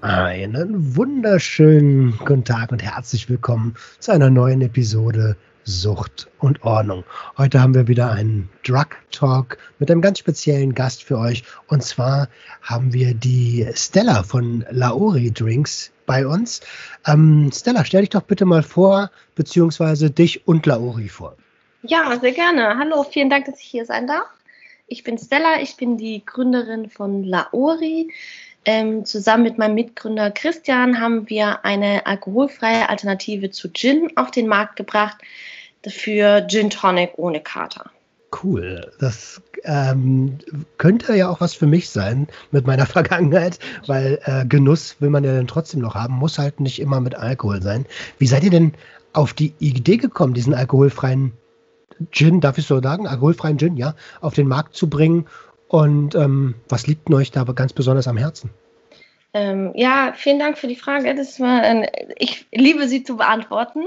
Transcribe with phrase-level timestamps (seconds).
[0.00, 7.02] Einen wunderschönen guten Tag und herzlich willkommen zu einer neuen Episode Sucht und Ordnung.
[7.36, 11.42] Heute haben wir wieder einen Drug Talk mit einem ganz speziellen Gast für euch.
[11.66, 12.28] Und zwar
[12.62, 16.60] haben wir die Stella von Laori Drinks bei uns.
[17.04, 21.36] Ähm, Stella, stell dich doch bitte mal vor, beziehungsweise dich und Laori vor.
[21.82, 22.78] Ja, sehr gerne.
[22.78, 24.28] Hallo, vielen Dank, dass ich hier sein darf.
[24.86, 28.10] Ich bin Stella, ich bin die Gründerin von Laori.
[28.70, 34.46] Ähm, zusammen mit meinem Mitgründer Christian haben wir eine alkoholfreie Alternative zu Gin auf den
[34.46, 35.16] Markt gebracht.
[35.80, 37.90] Dafür Gin Tonic ohne Kater.
[38.42, 38.92] Cool.
[39.00, 40.36] Das ähm,
[40.76, 45.24] könnte ja auch was für mich sein mit meiner Vergangenheit, weil äh, Genuss will man
[45.24, 47.86] ja dann trotzdem noch haben, muss halt nicht immer mit Alkohol sein.
[48.18, 48.74] Wie seid ihr denn
[49.14, 51.32] auf die Idee gekommen, diesen alkoholfreien
[52.10, 55.26] Gin, darf ich so sagen, alkoholfreien Gin, ja, auf den Markt zu bringen
[55.68, 58.50] und ähm, was liegt euch da ganz besonders am Herzen?
[59.34, 61.14] Ähm, ja, vielen Dank für die Frage.
[61.14, 63.84] Das war, äh, ich liebe sie zu beantworten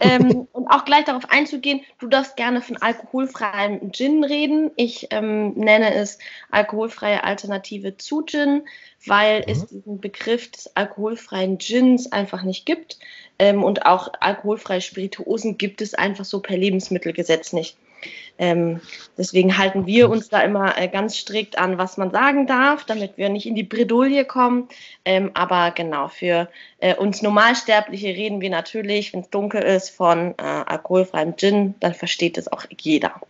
[0.00, 1.80] ähm, und auch gleich darauf einzugehen.
[1.98, 4.70] Du darfst gerne von alkoholfreiem Gin reden.
[4.76, 6.18] Ich ähm, nenne es
[6.50, 8.62] alkoholfreie Alternative zu Gin,
[9.04, 9.44] weil mhm.
[9.48, 12.98] es diesen Begriff des alkoholfreien Gins einfach nicht gibt
[13.40, 17.76] ähm, und auch alkoholfreie Spirituosen gibt es einfach so per Lebensmittelgesetz nicht.
[18.36, 18.80] Ähm,
[19.16, 23.16] deswegen halten wir uns da immer äh, ganz strikt an, was man sagen darf, damit
[23.16, 24.68] wir nicht in die Bredouille kommen.
[25.04, 30.34] Ähm, aber genau, für äh, uns Normalsterbliche reden wir natürlich, wenn es dunkel ist, von
[30.38, 33.20] äh, alkoholfreiem Gin, dann versteht es auch jeder.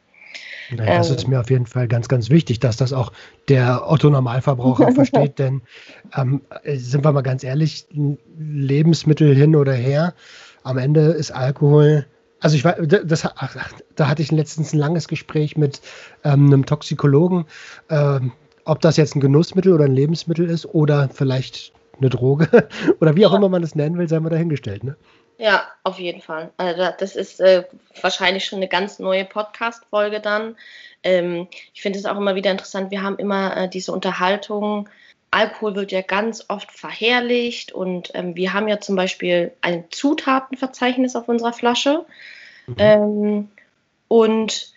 [0.71, 1.31] Naja, das ist ähm.
[1.31, 3.13] mir auf jeden Fall ganz, ganz wichtig, dass das auch
[3.49, 5.63] der Otto-Normalverbraucher versteht, denn
[6.17, 7.87] ähm, sind wir mal ganz ehrlich,
[8.39, 10.15] Lebensmittel hin oder her,
[10.63, 12.07] am Ende ist Alkohol
[12.45, 15.81] also ich war, das, ach, da hatte ich letztens ein langes Gespräch mit
[16.25, 17.47] ähm, einem Toxikologen,
[17.89, 18.33] ähm,
[18.67, 22.69] ob das jetzt ein Genussmittel oder ein Lebensmittel ist oder vielleicht eine Droge
[23.01, 23.39] oder wie auch ja.
[23.39, 24.85] immer man das nennen will, sei mal dahingestellt.
[24.85, 24.95] Ne?
[25.39, 26.53] Ja, auf jeden Fall.
[26.59, 27.65] Also das ist äh,
[28.03, 30.57] wahrscheinlich schon eine ganz neue Podcast-Folge dann.
[31.03, 32.91] Ähm, ich finde es auch immer wieder interessant.
[32.91, 34.87] Wir haben immer äh, diese Unterhaltung.
[35.35, 41.17] Alkohol wird ja ganz oft verherrlicht und ähm, wir haben ja zum Beispiel ein Zutatenverzeichnis
[41.17, 42.07] auf unserer Flasche.
[42.69, 42.75] Mhm.
[42.79, 43.49] Ähm,
[44.07, 44.73] und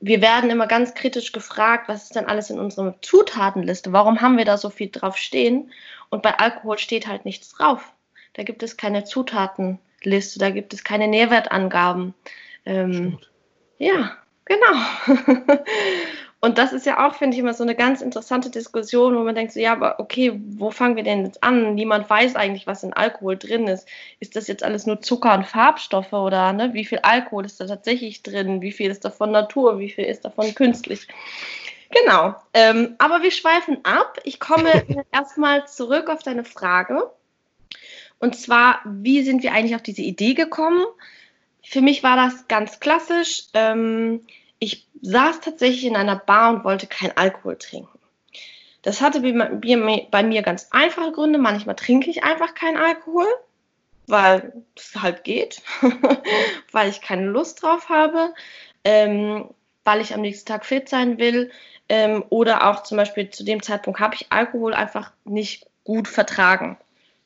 [0.00, 3.92] wir werden immer ganz kritisch gefragt, was ist denn alles in unserer Zutatenliste?
[3.92, 5.72] Warum haben wir da so viel drauf stehen?
[6.08, 7.92] Und bei Alkohol steht halt nichts drauf.
[8.32, 12.14] Da gibt es keine Zutatenliste, da gibt es keine Nährwertangaben.
[12.64, 13.18] Ähm,
[13.78, 14.74] ja, genau.
[16.40, 19.34] Und das ist ja auch, finde ich, immer so eine ganz interessante Diskussion, wo man
[19.34, 21.74] denkt, so, ja, aber okay, wo fangen wir denn jetzt an?
[21.74, 23.88] Niemand weiß eigentlich, was in Alkohol drin ist.
[24.20, 26.74] Ist das jetzt alles nur Zucker und Farbstoffe oder ne?
[26.74, 28.62] wie viel Alkohol ist da tatsächlich drin?
[28.62, 29.80] Wie viel ist davon Natur?
[29.80, 31.08] Wie viel ist davon künstlich?
[31.90, 32.36] Genau.
[32.54, 34.18] Ähm, aber wir schweifen ab.
[34.22, 34.70] Ich komme
[35.12, 37.10] erstmal zurück auf deine Frage.
[38.20, 40.84] Und zwar, wie sind wir eigentlich auf diese Idee gekommen?
[41.64, 43.44] Für mich war das ganz klassisch.
[43.54, 44.22] Ähm,
[44.58, 47.98] ich saß tatsächlich in einer Bar und wollte keinen Alkohol trinken.
[48.82, 51.38] Das hatte bei mir ganz einfache Gründe.
[51.38, 53.26] Manchmal trinke ich einfach keinen Alkohol,
[54.06, 55.62] weil es halt geht,
[56.72, 58.32] weil ich keine Lust drauf habe,
[58.84, 59.50] ähm,
[59.84, 61.50] weil ich am nächsten Tag fit sein will.
[61.88, 66.76] Ähm, oder auch zum Beispiel zu dem Zeitpunkt habe ich Alkohol einfach nicht gut vertragen.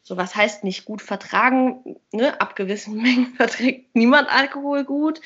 [0.02, 1.96] So, was heißt nicht gut vertragen?
[2.12, 2.40] Ne?
[2.40, 5.20] Ab gewissen Mengen verträgt niemand Alkohol gut.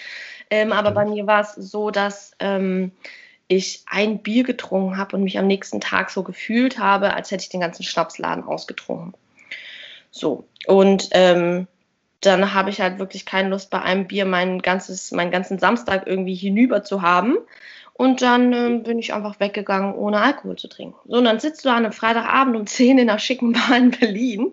[0.50, 2.92] Ähm, aber bei mir war es so, dass ähm,
[3.48, 7.42] ich ein Bier getrunken habe und mich am nächsten Tag so gefühlt habe, als hätte
[7.42, 9.14] ich den ganzen Schnapsladen ausgetrunken.
[10.10, 11.66] So, und ähm,
[12.20, 16.06] dann habe ich halt wirklich keine Lust, bei einem Bier mein ganzes, meinen ganzen Samstag
[16.06, 17.37] irgendwie hinüber zu haben.
[17.98, 20.98] Und dann äh, bin ich einfach weggegangen, ohne Alkohol zu trinken.
[21.08, 23.90] So, und dann sitzt du an einem Freitagabend um 10 in einer schicken Bar in
[23.90, 24.52] Berlin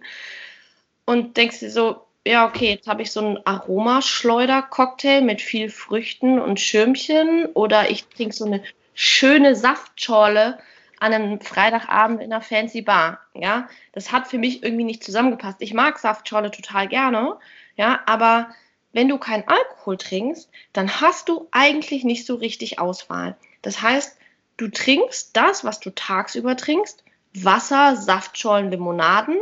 [1.06, 6.40] und denkst dir so, ja, okay, jetzt habe ich so einen Aromaschleuder-Cocktail mit viel Früchten
[6.40, 8.63] und Schirmchen oder ich trinke so eine
[8.94, 10.57] schöne Saftschorle
[11.01, 13.19] an einem Freitagabend in einer fancy Bar.
[13.34, 15.57] Ja, das hat für mich irgendwie nicht zusammengepasst.
[15.60, 17.36] Ich mag Saftschorle total gerne,
[17.75, 18.48] ja, aber
[18.94, 23.36] wenn du keinen Alkohol trinkst, dann hast du eigentlich nicht so richtig Auswahl.
[23.62, 24.18] Das heißt,
[24.57, 27.04] du trinkst das, was du tagsüber trinkst,
[27.34, 29.38] Wasser, Saftschorlen, Limonaden,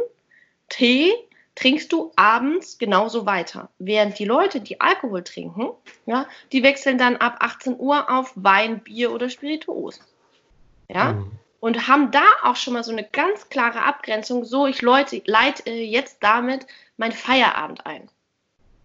[0.70, 1.14] Tee,
[1.56, 3.70] trinkst du abends genauso weiter.
[3.78, 5.72] Während die Leute, die Alkohol trinken,
[6.06, 10.04] ja, die wechseln dann ab 18 Uhr auf Wein, Bier oder Spirituosen.
[10.88, 11.14] Ja.
[11.14, 11.32] Mhm.
[11.60, 14.46] Und haben da auch schon mal so eine ganz klare Abgrenzung.
[14.46, 16.66] So, ich leite, leite jetzt damit
[16.98, 18.10] mein Feierabend ein.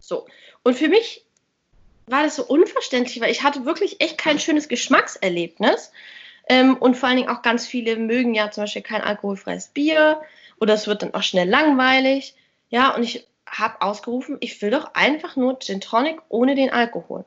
[0.06, 0.26] So.
[0.62, 1.24] Und für mich
[2.06, 5.90] war das so unverständlich, weil ich hatte wirklich echt kein schönes Geschmackserlebnis.
[6.48, 10.20] Ähm, und vor allen Dingen auch ganz viele mögen ja zum Beispiel kein alkoholfreies Bier
[10.60, 12.36] oder es wird dann auch schnell langweilig.
[12.70, 17.24] Ja, und ich habe ausgerufen, ich will doch einfach nur Gin Tonic ohne den Alkohol.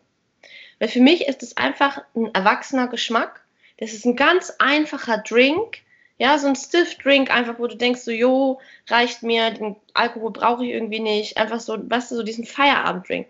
[0.80, 3.44] Weil für mich ist es einfach ein erwachsener Geschmack.
[3.78, 5.80] Das ist ein ganz einfacher Drink.
[6.19, 10.31] Ja, so ein Stiff Drink, einfach wo du denkst, so, jo, reicht mir, den Alkohol
[10.31, 11.38] brauche ich irgendwie nicht.
[11.38, 13.25] Einfach so, weißt du, so diesen Feierabend-Drink.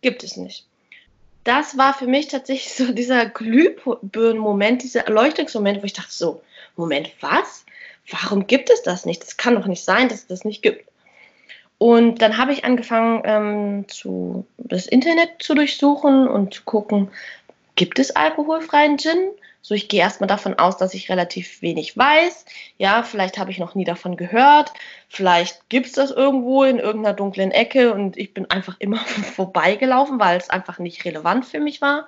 [0.00, 0.64] Gibt es nicht.
[1.42, 6.42] Das war für mich tatsächlich so dieser Glühbirnen-Moment, dieser Erleuchtungsmoment, wo ich dachte so,
[6.76, 7.66] Moment, was?
[8.08, 9.22] Warum gibt es das nicht?
[9.22, 10.88] Das kann doch nicht sein, dass es das nicht gibt.
[11.78, 17.10] Und dann habe ich angefangen, ähm, zu, das Internet zu durchsuchen und zu gucken,
[17.74, 19.30] gibt es alkoholfreien Gin?
[19.62, 22.46] So, ich gehe erstmal davon aus, dass ich relativ wenig weiß.
[22.78, 24.72] Ja, vielleicht habe ich noch nie davon gehört.
[25.08, 28.98] Vielleicht gibt es das irgendwo in irgendeiner dunklen Ecke und ich bin einfach immer
[29.34, 32.06] vorbeigelaufen, weil es einfach nicht relevant für mich war.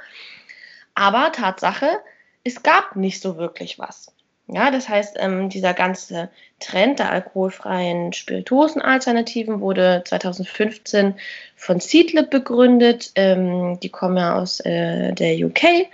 [0.95, 2.01] Aber Tatsache,
[2.45, 4.13] es gab nicht so wirklich was.
[4.49, 6.29] Ja, das heißt, ähm, dieser ganze
[6.59, 11.15] Trend der alkoholfreien Spirituosenalternativen wurde 2015
[11.55, 13.13] von Seedlip begründet.
[13.15, 15.89] Ähm, die kommen ja aus äh, der UK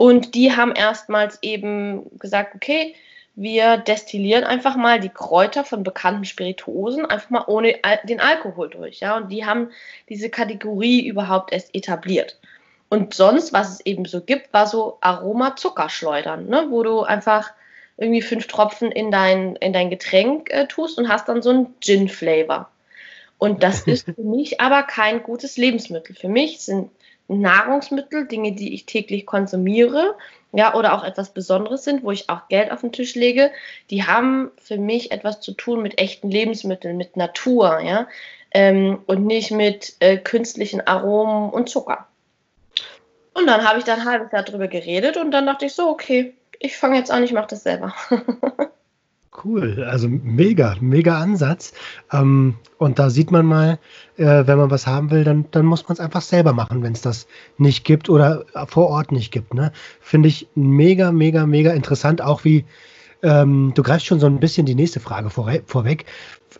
[0.00, 2.94] und die haben erstmals eben gesagt, okay,
[3.34, 7.74] wir destillieren einfach mal die Kräuter von bekannten Spirituosen einfach mal ohne
[8.04, 9.00] den Alkohol durch.
[9.00, 9.18] Ja?
[9.18, 9.68] Und die haben
[10.08, 12.40] diese Kategorie überhaupt erst etabliert.
[12.88, 16.68] Und sonst, was es eben so gibt, war so Aroma-Zuckerschleudern, ne?
[16.70, 17.52] wo du einfach
[17.98, 21.74] irgendwie fünf Tropfen in dein, in dein Getränk äh, tust und hast dann so einen
[21.80, 22.70] Gin-Flavor.
[23.36, 26.16] Und das ist für mich aber kein gutes Lebensmittel.
[26.16, 26.90] Für mich sind
[27.38, 30.16] Nahrungsmittel, Dinge, die ich täglich konsumiere,
[30.52, 33.52] ja, oder auch etwas Besonderes sind, wo ich auch Geld auf den Tisch lege,
[33.90, 38.08] die haben für mich etwas zu tun mit echten Lebensmitteln, mit Natur, ja,
[38.52, 42.08] ähm, und nicht mit äh, künstlichen Aromen und Zucker.
[43.34, 45.88] Und dann habe ich dann ein halbes Jahr drüber geredet und dann dachte ich so,
[45.88, 47.94] okay, ich fange jetzt an, ich mache das selber.
[49.42, 51.72] Cool, also mega, mega Ansatz.
[52.12, 53.78] Ähm, und da sieht man mal,
[54.16, 56.92] äh, wenn man was haben will, dann, dann muss man es einfach selber machen, wenn
[56.92, 57.26] es das
[57.56, 59.54] nicht gibt oder vor Ort nicht gibt.
[59.54, 59.72] Ne?
[60.00, 62.64] Finde ich mega, mega, mega interessant, auch wie
[63.22, 66.04] ähm, du greifst schon so ein bisschen die nächste Frage vor, vorweg.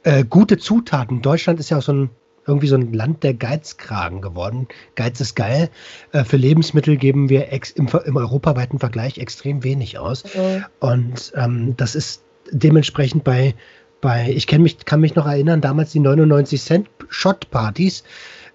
[0.03, 1.23] Äh, gute Zutaten.
[1.23, 2.11] Deutschland ist ja auch so ein
[2.47, 4.67] irgendwie so ein Land der Geizkragen geworden.
[4.97, 5.71] Geiz ist geil.
[6.12, 10.25] Äh, für Lebensmittel geben wir im, im, europaweiten Vergleich extrem wenig aus.
[10.25, 10.65] Mhm.
[10.81, 13.55] Und ähm, das ist dementsprechend bei,
[14.00, 18.05] bei ich kenn mich, kann mich noch erinnern, damals die 99 Cent Shot-Partys.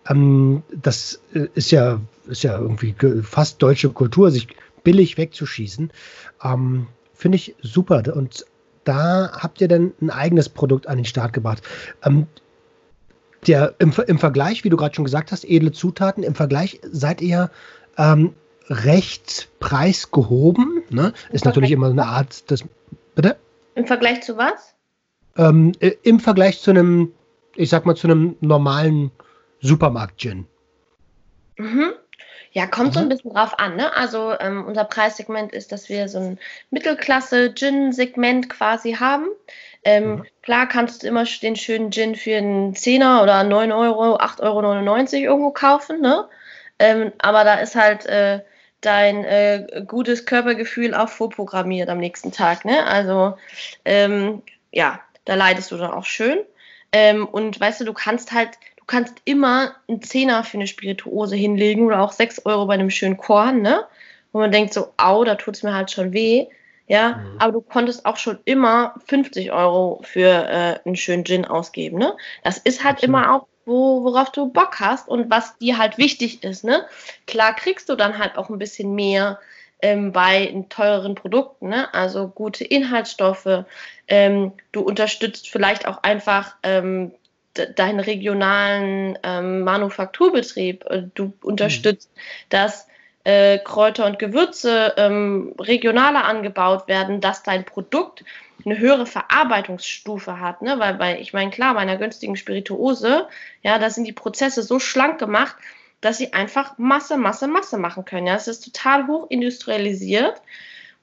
[0.10, 4.48] Ähm, das äh, ist ja, ist ja irgendwie fast deutsche Kultur, sich
[4.84, 5.92] billig wegzuschießen.
[6.44, 8.04] Ähm, Finde ich super.
[8.16, 8.46] Und
[8.84, 11.64] da habt ihr dann ein eigenes Produkt an den Start gebracht.
[12.04, 12.28] Ähm,
[13.48, 17.22] der, im, im, Vergleich, wie du gerade schon gesagt hast, edle Zutaten, im Vergleich seid
[17.22, 17.52] ihr
[17.98, 18.34] ähm,
[18.70, 20.84] recht preisgehoben.
[20.90, 21.14] Ne?
[21.32, 22.64] Ist natürlich immer eine Art des.
[23.14, 23.38] Bitte?
[23.76, 24.74] Im Vergleich zu was?
[25.38, 27.14] Ähm, äh, Im Vergleich zu einem,
[27.56, 29.12] ich sag mal, zu einem normalen
[29.62, 30.48] Supermarkt-Gin.
[31.58, 31.94] Mhm.
[32.52, 32.94] Ja, kommt mhm.
[32.94, 33.76] so ein bisschen drauf an.
[33.76, 33.94] Ne?
[33.96, 36.40] Also ähm, unser Preissegment ist, dass wir so ein
[36.72, 39.28] Mittelklasse-Gin-Segment quasi haben.
[39.84, 40.26] Ähm, mhm.
[40.42, 45.32] Klar kannst du immer den schönen Gin für einen Zehner oder 9 Euro, 8,99 Euro
[45.32, 46.00] irgendwo kaufen.
[46.00, 46.30] Ne?
[46.80, 48.40] Ähm, aber da ist halt äh,
[48.86, 52.66] dein äh, gutes Körpergefühl auch vorprogrammiert am nächsten Tag.
[52.66, 52.86] Ne?
[52.86, 53.38] Also
[53.84, 56.40] ähm, ja, da leidest du dann auch schön.
[56.92, 61.36] Ähm, und weißt du, du kannst halt, du kannst immer einen Zehner für eine Spirituose
[61.36, 63.86] hinlegen oder auch sechs Euro bei einem schönen Korn, ne?
[64.32, 66.48] Wo man denkt so, au, da tut es mir halt schon weh.
[66.88, 67.38] Ja, mhm.
[67.40, 72.16] aber du konntest auch schon immer 50 Euro für äh, einen schönen Gin ausgeben, ne?
[72.44, 73.10] Das ist halt Absolut.
[73.10, 76.64] immer auch wo, worauf du Bock hast und was dir halt wichtig ist.
[76.64, 76.86] Ne?
[77.28, 79.40] Klar kriegst du dann halt auch ein bisschen mehr
[79.82, 81.94] ähm, bei teuren Produkten, ne?
[81.94, 83.66] also gute Inhaltsstoffe.
[84.08, 87.12] Ähm, du unterstützt vielleicht auch einfach ähm,
[87.54, 90.86] deinen regionalen ähm, Manufakturbetrieb.
[90.86, 92.20] Äh, du unterstützt, mhm.
[92.50, 92.88] dass
[93.24, 98.24] äh, Kräuter und Gewürze ähm, regionaler angebaut werden, dass dein Produkt
[98.64, 100.80] eine höhere Verarbeitungsstufe hat, ne?
[100.80, 103.28] Weil, weil ich meine, klar, bei einer günstigen Spirituose,
[103.64, 105.56] ja, da sind die Prozesse so schlank gemacht,
[106.02, 108.28] dass sie einfach Masse, Masse, Masse machen können.
[108.28, 110.42] Ja, es ist total hoch industrialisiert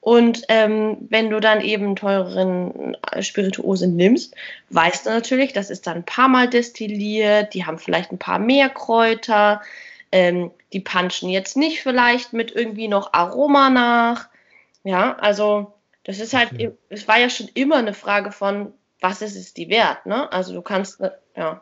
[0.05, 4.35] Und ähm, wenn du dann eben teureren Spirituose nimmst,
[4.69, 8.37] weißt du natürlich, das ist dann ein paar Mal destilliert, die haben vielleicht ein paar
[8.37, 9.61] mehr Kräuter,
[10.11, 14.27] ähm, die punchen jetzt nicht vielleicht mit irgendwie noch Aroma nach.
[14.83, 16.71] Ja, also das ist halt, okay.
[16.89, 20.31] es war ja schon immer eine Frage von, was ist es die wert, ne?
[20.31, 21.01] Also du kannst,
[21.35, 21.61] ja.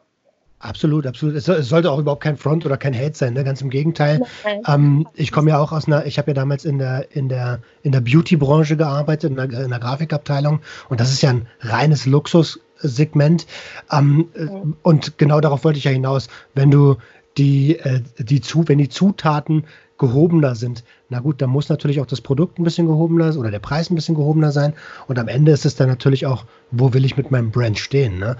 [0.60, 1.36] Absolut, absolut.
[1.36, 3.44] Es, sollte auch überhaupt kein Front oder kein Hate sein, ne?
[3.44, 4.22] ganz im Gegenteil.
[4.68, 7.60] Ähm, ich komme ja auch aus einer, ich habe ja damals in der, in der,
[7.82, 12.06] in der Beauty-Branche gearbeitet, in der, in der, Grafikabteilung und das ist ja ein reines
[12.06, 13.48] Luxussegment.
[13.92, 14.78] Ähm, mhm.
[14.84, 16.28] Und genau darauf wollte ich ja hinaus.
[16.54, 16.98] Wenn du
[17.38, 19.66] die, äh, die zu, wenn die Zutaten
[19.98, 23.60] gehobener sind, na gut, dann muss natürlich auch das Produkt ein bisschen gehobener oder der
[23.60, 24.74] Preis ein bisschen gehobener sein.
[25.08, 28.18] Und am Ende ist es dann natürlich auch, wo will ich mit meinem Brand stehen.
[28.20, 28.38] Ne?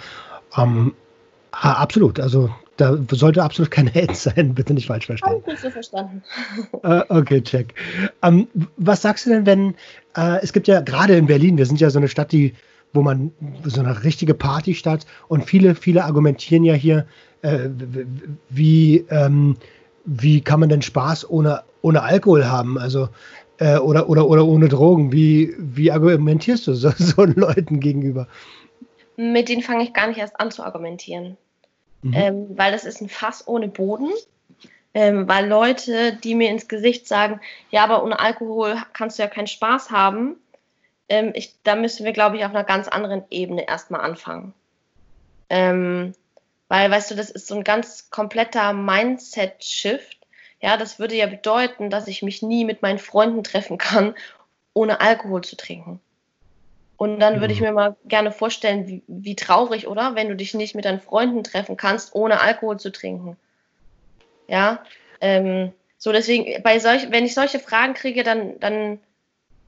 [0.58, 0.94] Ähm,
[1.52, 2.20] Ah, absolut.
[2.20, 5.42] Also da sollte absolut kein Hate sein, bitte nicht falsch verstehen.
[5.42, 6.24] Habe ich so verstanden.
[6.84, 7.74] uh, okay, check.
[8.22, 9.68] Ähm, was sagst du denn, wenn
[10.18, 12.54] uh, es gibt ja gerade in Berlin, wir sind ja so eine Stadt, die,
[12.94, 13.32] wo man
[13.64, 17.06] so eine richtige Partystadt und viele, viele argumentieren ja hier,
[17.42, 17.70] äh,
[18.50, 19.58] wie, ähm,
[20.06, 22.78] wie kann man denn Spaß ohne, ohne Alkohol haben?
[22.78, 23.10] Also
[23.58, 25.12] äh, oder, oder, oder ohne Drogen.
[25.12, 28.28] Wie, wie argumentierst du so, so Leuten gegenüber?
[29.22, 31.38] mit denen fange ich gar nicht erst an zu argumentieren.
[32.02, 32.14] Mhm.
[32.14, 34.10] Ähm, weil das ist ein Fass ohne Boden.
[34.94, 39.30] Ähm, weil Leute, die mir ins Gesicht sagen, ja, aber ohne Alkohol kannst du ja
[39.30, 40.36] keinen Spaß haben,
[41.08, 44.54] ähm, ich, da müssen wir, glaube ich, auf einer ganz anderen Ebene erstmal anfangen.
[45.50, 46.14] Ähm,
[46.72, 50.18] weil, weißt du, das ist so ein ganz kompletter Mindset-Shift.
[50.62, 54.16] Ja, das würde ja bedeuten, dass ich mich nie mit meinen Freunden treffen kann,
[54.72, 56.00] ohne Alkohol zu trinken.
[56.96, 57.66] Und dann würde ich mhm.
[57.66, 60.16] mir mal gerne vorstellen, wie, wie, traurig, oder?
[60.16, 63.36] Wenn du dich nicht mit deinen Freunden treffen kannst, ohne Alkohol zu trinken.
[64.48, 64.82] Ja.
[65.20, 69.00] Ähm, so, deswegen, bei solch, wenn ich solche Fragen kriege, dann, dann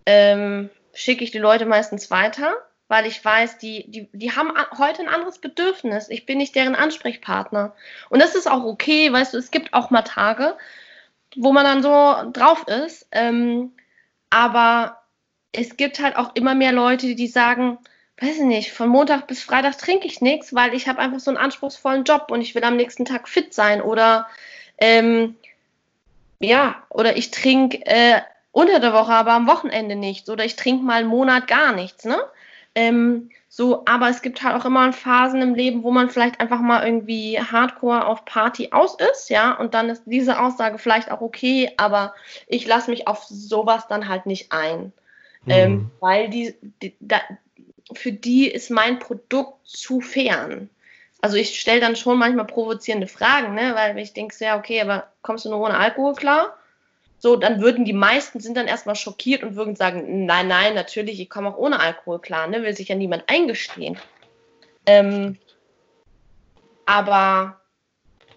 [0.05, 2.55] ähm, schicke ich die Leute meistens weiter,
[2.87, 6.09] weil ich weiß, die, die, die haben heute ein anderes Bedürfnis.
[6.09, 7.73] Ich bin nicht deren Ansprechpartner.
[8.09, 10.57] Und das ist auch okay, weißt du, es gibt auch mal Tage,
[11.35, 13.07] wo man dann so drauf ist.
[13.11, 13.71] Ähm,
[14.29, 15.01] aber
[15.51, 17.77] es gibt halt auch immer mehr Leute, die sagen,
[18.19, 21.31] weiß ich nicht, von Montag bis Freitag trinke ich nichts, weil ich habe einfach so
[21.31, 24.27] einen anspruchsvollen Job und ich will am nächsten Tag fit sein oder
[24.77, 25.35] ähm,
[26.39, 28.21] ja, oder ich trinke äh,
[28.51, 32.05] unter der Woche, aber am Wochenende nichts oder ich trinke mal einen Monat gar nichts,
[32.05, 32.19] ne?
[32.75, 36.59] Ähm, so, aber es gibt halt auch immer Phasen im Leben, wo man vielleicht einfach
[36.59, 41.21] mal irgendwie hardcore auf Party aus ist, ja, und dann ist diese Aussage vielleicht auch
[41.21, 42.15] okay, aber
[42.47, 44.91] ich lasse mich auf sowas dann halt nicht ein.
[45.47, 45.79] Ähm, mhm.
[45.79, 47.21] Ähm, weil die, die da,
[47.93, 50.69] für die ist mein Produkt zu fern.
[51.21, 53.73] Also ich stelle dann schon manchmal provozierende Fragen, ne?
[53.75, 56.57] weil ich denke, ja, okay, aber kommst du nur ohne Alkohol klar?
[57.23, 61.21] So, dann würden die meisten sind dann erstmal schockiert und würden sagen, nein, nein, natürlich,
[61.21, 62.63] ich komme auch ohne Alkohol klar, ne?
[62.63, 63.97] will sich ja niemand eingestehen.
[64.85, 65.37] Ähm,
[66.85, 67.61] aber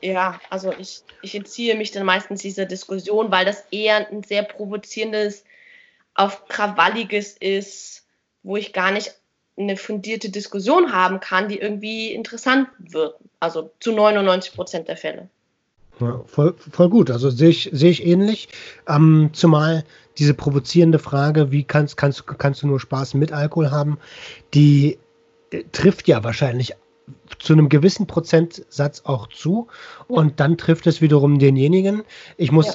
[0.00, 4.44] ja, also ich, ich entziehe mich dann meistens dieser Diskussion, weil das eher ein sehr
[4.44, 5.44] provozierendes
[6.14, 8.06] auf Krawalliges ist,
[8.44, 9.16] wo ich gar nicht
[9.58, 13.16] eine fundierte Diskussion haben kann, die irgendwie interessant wird.
[13.40, 15.28] Also zu 99 Prozent der Fälle.
[16.00, 17.10] Ja, voll, voll gut.
[17.10, 18.48] Also sehe ich, sehe ich ähnlich.
[18.88, 19.84] Ähm, zumal
[20.18, 23.98] diese provozierende Frage, wie kannst, kannst, kannst du nur Spaß mit Alkohol haben,
[24.54, 24.98] die
[25.50, 26.74] äh, trifft ja wahrscheinlich
[27.38, 29.68] zu einem gewissen Prozentsatz auch zu.
[30.08, 32.02] Und dann trifft es wiederum denjenigen.
[32.36, 32.74] Ich muss ja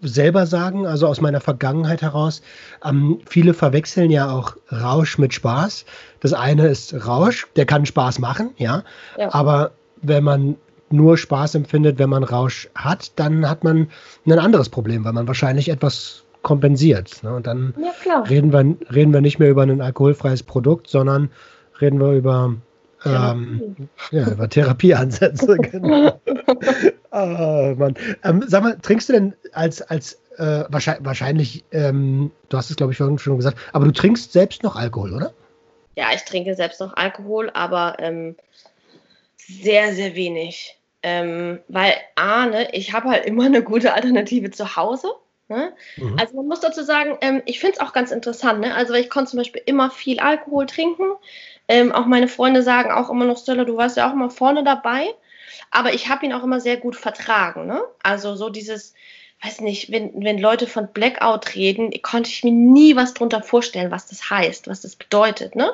[0.00, 2.42] selber sagen, also aus meiner Vergangenheit heraus,
[2.84, 5.84] ähm, viele verwechseln ja auch Rausch mit Spaß.
[6.20, 8.84] Das eine ist Rausch, der kann Spaß machen, ja.
[9.16, 9.32] ja.
[9.32, 10.56] Aber wenn man
[10.90, 13.88] nur Spaß empfindet, wenn man Rausch hat, dann hat man
[14.26, 17.22] ein anderes Problem, weil man wahrscheinlich etwas kompensiert.
[17.22, 17.34] Ne?
[17.34, 17.74] Und dann
[18.06, 21.30] ja, reden, wir, reden wir nicht mehr über ein alkoholfreies Produkt, sondern
[21.80, 22.54] reden wir über
[23.04, 26.20] ähm, ja, über Therapieansätze, genau.
[27.12, 27.94] oh, Mann.
[28.24, 32.76] Ähm, sag mal, trinkst du denn als, als äh, wahrscheinlich, wahrscheinlich ähm, du hast es
[32.76, 35.32] glaube ich vorhin schon gesagt, aber du trinkst selbst noch Alkohol, oder?
[35.96, 38.36] Ja, ich trinke selbst noch Alkohol, aber ähm,
[39.36, 40.77] sehr, sehr wenig.
[41.02, 45.12] Ähm, weil, A, ne, ich habe halt immer eine gute Alternative zu Hause.
[45.48, 45.72] Ne?
[45.96, 46.16] Mhm.
[46.18, 48.60] Also man muss dazu sagen, ähm, ich finde es auch ganz interessant.
[48.60, 48.74] Ne?
[48.74, 51.04] Also ich konnte zum Beispiel immer viel Alkohol trinken.
[51.68, 54.64] Ähm, auch meine Freunde sagen auch immer noch, Stella, du warst ja auch immer vorne
[54.64, 55.06] dabei.
[55.70, 57.66] Aber ich habe ihn auch immer sehr gut vertragen.
[57.66, 57.82] Ne?
[58.02, 58.94] Also so dieses,
[59.42, 63.90] weiß nicht, wenn, wenn Leute von Blackout reden, konnte ich mir nie was drunter vorstellen,
[63.90, 65.54] was das heißt, was das bedeutet.
[65.56, 65.70] Ne?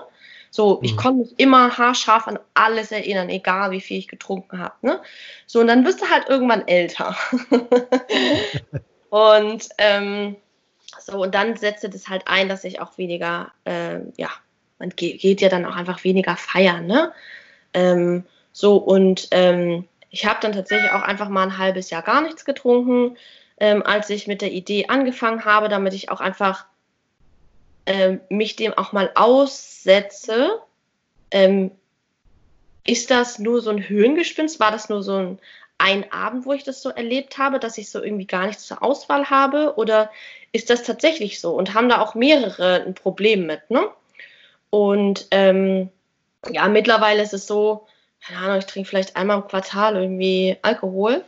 [0.56, 0.96] So, ich mhm.
[0.98, 4.74] konnte mich immer haarscharf an alles erinnern, egal wie viel ich getrunken habe.
[4.82, 5.00] Ne?
[5.48, 7.16] So, und dann wirst du halt irgendwann älter.
[9.10, 10.36] und ähm,
[11.00, 14.28] so und dann setzte das halt ein, dass ich auch weniger, äh, ja,
[14.78, 17.12] man geht, geht, ja dann auch einfach weniger feiern, ne?
[17.72, 22.20] Ähm, so und ähm, ich habe dann tatsächlich auch einfach mal ein halbes Jahr gar
[22.20, 23.16] nichts getrunken,
[23.58, 26.66] ähm, als ich mit der Idee angefangen habe, damit ich auch einfach
[27.86, 30.60] ähm, mich dem auch mal aussetze.
[31.30, 31.70] Ähm,
[32.86, 34.60] ist das nur so ein Höhengespinst?
[34.60, 35.38] War das nur so ein,
[35.78, 38.82] ein Abend, wo ich das so erlebt habe, dass ich so irgendwie gar nichts zur
[38.82, 39.74] Auswahl habe?
[39.76, 40.10] Oder
[40.52, 41.52] ist das tatsächlich so?
[41.54, 43.88] Und haben da auch mehrere ein Problem mit, ne?
[44.70, 45.90] Und ähm,
[46.50, 47.86] ja, mittlerweile ist es so,
[48.20, 51.24] keine Ahnung, ich trinke vielleicht einmal im Quartal irgendwie Alkohol.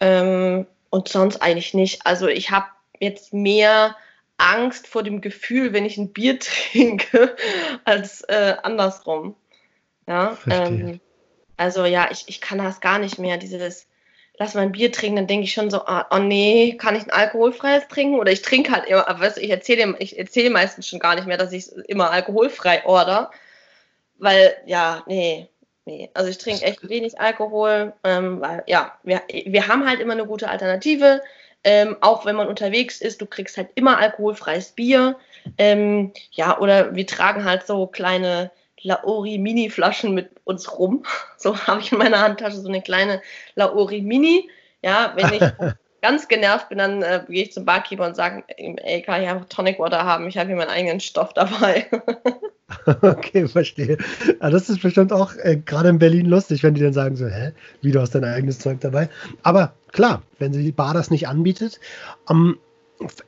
[0.00, 2.06] Ähm, und sonst eigentlich nicht.
[2.06, 2.66] Also ich habe
[3.00, 3.96] jetzt mehr
[4.38, 7.36] Angst vor dem Gefühl, wenn ich ein Bier trinke,
[7.84, 9.36] als äh, andersrum.
[10.06, 11.00] Ja, ähm,
[11.58, 13.86] also ja, ich, ich kann das gar nicht mehr, dieses
[14.38, 17.02] lass mal ein Bier trinken, dann denke ich schon so, oh, oh, nee, kann ich
[17.02, 18.18] ein alkoholfreies trinken?
[18.18, 21.16] Oder ich trinke halt immer, aber weißt du, ich erzähle ich erzähle meistens schon gar
[21.16, 23.30] nicht mehr, dass ich immer alkoholfrei order.
[24.18, 25.48] Weil, ja, nee,
[25.84, 26.10] nee.
[26.14, 30.26] Also ich trinke echt wenig Alkohol, ähm, weil, ja, wir, wir haben halt immer eine
[30.26, 31.20] gute Alternative.
[31.64, 35.16] Ähm, auch wenn man unterwegs ist, du kriegst halt immer alkoholfreies Bier.
[35.58, 38.50] Ähm, ja, oder wir tragen halt so kleine
[38.82, 41.04] Laori Mini Flaschen mit uns rum.
[41.36, 43.22] So habe ich in meiner Handtasche so eine kleine
[43.54, 44.50] Laori Mini.
[44.82, 45.40] Ja, wenn ich
[46.02, 49.46] ganz genervt bin, dann äh, gehe ich zum Barkeeper und sage, ey, kann ich einfach
[49.48, 50.28] Tonic Water haben?
[50.28, 51.86] Ich habe hier meinen eigenen Stoff dabei.
[53.02, 53.96] okay, verstehe.
[54.40, 57.26] Ja, das ist bestimmt auch äh, gerade in Berlin lustig, wenn die dann sagen so,
[57.26, 59.08] hä, wie du hast dein eigenes Zeug dabei.
[59.42, 61.80] Aber klar, wenn sie die Bar das nicht anbietet,
[62.28, 62.58] ähm,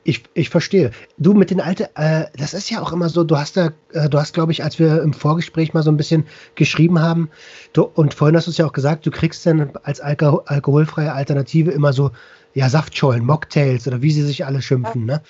[0.03, 0.91] ich, ich verstehe.
[1.17, 4.09] Du mit den alten, äh, das ist ja auch immer so, du hast da, äh,
[4.09, 7.29] du hast, glaube ich, als wir im Vorgespräch mal so ein bisschen geschrieben haben,
[7.73, 11.13] du, und vorhin hast du es ja auch gesagt, du kriegst dann als Alko alkoholfreie
[11.13, 12.11] Alternative immer so,
[12.53, 15.21] ja, Saftschollen, Mocktails oder wie sie sich alle schimpfen, ne?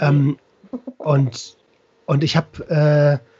[0.00, 0.38] Ähm,
[0.96, 1.56] und,
[2.06, 3.31] und ich habe äh,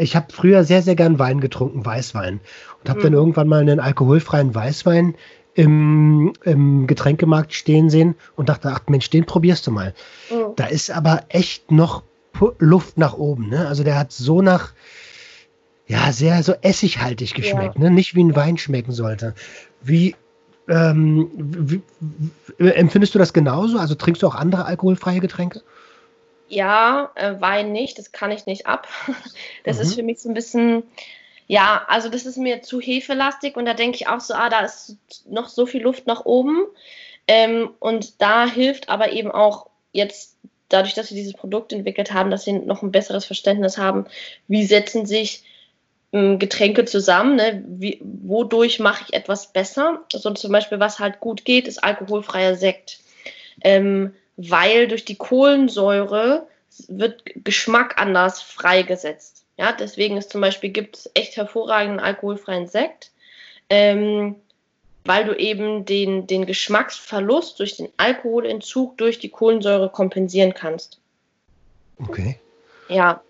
[0.00, 2.40] ich habe früher sehr, sehr gern Wein getrunken, Weißwein.
[2.80, 3.04] Und habe mhm.
[3.04, 5.14] dann irgendwann mal einen alkoholfreien Weißwein
[5.54, 9.94] im, im Getränkemarkt stehen sehen und dachte, ach Mensch, den probierst du mal.
[10.30, 10.54] Mhm.
[10.56, 12.02] Da ist aber echt noch
[12.58, 13.48] Luft nach oben.
[13.48, 13.66] Ne?
[13.66, 14.72] Also der hat so nach,
[15.86, 17.82] ja, sehr so essighaltig geschmeckt, ja.
[17.82, 17.90] ne?
[17.90, 19.34] nicht wie ein Wein schmecken sollte.
[19.82, 20.14] Wie,
[20.68, 21.82] ähm, wie,
[22.58, 23.78] wie, empfindest du das genauso?
[23.78, 25.62] Also trinkst du auch andere alkoholfreie Getränke?
[26.50, 28.88] Ja, äh, Wein nicht, das kann ich nicht ab.
[29.64, 29.82] Das mhm.
[29.82, 30.82] ist für mich so ein bisschen,
[31.46, 34.60] ja, also das ist mir zu hefelastig und da denke ich auch so, ah, da
[34.60, 34.96] ist
[35.28, 36.66] noch so viel Luft nach oben.
[37.28, 40.36] Ähm, und da hilft aber eben auch jetzt
[40.68, 44.06] dadurch, dass wir dieses Produkt entwickelt haben, dass sie noch ein besseres Verständnis haben,
[44.48, 45.44] wie setzen sich
[46.12, 47.62] ähm, Getränke zusammen, ne?
[47.66, 50.04] wie, wodurch mache ich etwas besser.
[50.12, 52.98] Also zum Beispiel, was halt gut geht, ist alkoholfreier Sekt.
[53.62, 54.14] Ähm,
[54.48, 56.46] weil durch die Kohlensäure
[56.88, 59.44] wird Geschmack anders freigesetzt.
[59.58, 63.10] Ja, deswegen ist zum Beispiel gibt es echt hervorragenden alkoholfreien Sekt,
[63.68, 64.36] ähm,
[65.04, 70.98] weil du eben den, den Geschmacksverlust durch den Alkoholentzug durch die Kohlensäure kompensieren kannst.
[71.98, 72.38] Okay.
[72.88, 73.22] Ja,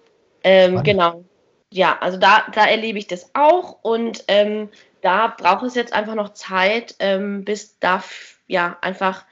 [0.45, 1.25] ähm, genau.
[1.73, 4.69] Ja, also da, da erlebe ich das auch und ähm,
[5.03, 8.03] da braucht es jetzt einfach noch Zeit, ähm, bis da
[8.47, 9.25] ja einfach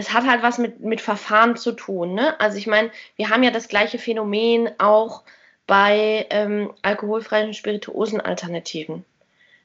[0.00, 2.14] das hat halt was mit, mit Verfahren zu tun.
[2.14, 2.40] Ne?
[2.40, 5.24] Also ich meine, wir haben ja das gleiche Phänomen auch
[5.66, 9.04] bei ähm, alkoholfreien Spirituosenalternativen.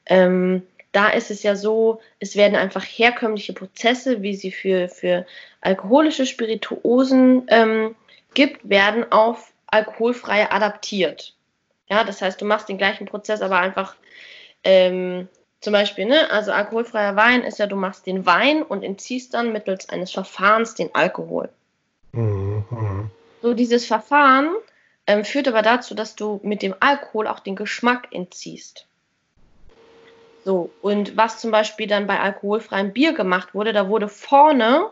[0.04, 5.24] Ähm, da ist es ja so, es werden einfach herkömmliche Prozesse, wie sie für, für
[5.62, 7.96] alkoholische Spirituosen ähm,
[8.34, 11.34] gibt, werden auf alkoholfreie adaptiert.
[11.88, 13.96] Ja, das heißt, du machst den gleichen Prozess, aber einfach
[14.64, 15.28] ähm,
[15.66, 19.52] zum Beispiel, ne, also alkoholfreier Wein ist ja, du machst den Wein und entziehst dann
[19.52, 21.48] mittels eines Verfahrens den Alkohol.
[22.12, 23.10] Mhm.
[23.42, 24.54] So dieses Verfahren
[25.08, 28.86] ähm, führt aber dazu, dass du mit dem Alkohol auch den Geschmack entziehst.
[30.44, 34.90] So, und was zum Beispiel dann bei alkoholfreiem Bier gemacht wurde, da wurde vorne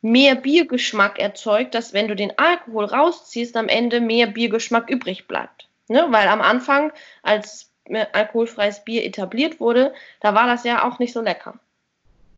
[0.00, 5.68] mehr Biergeschmack erzeugt, dass wenn du den Alkohol rausziehst, am Ende mehr Biergeschmack übrig bleibt.
[5.88, 6.06] Ne?
[6.08, 11.20] Weil am Anfang, als alkoholfreies Bier etabliert wurde, da war das ja auch nicht so
[11.20, 11.58] lecker.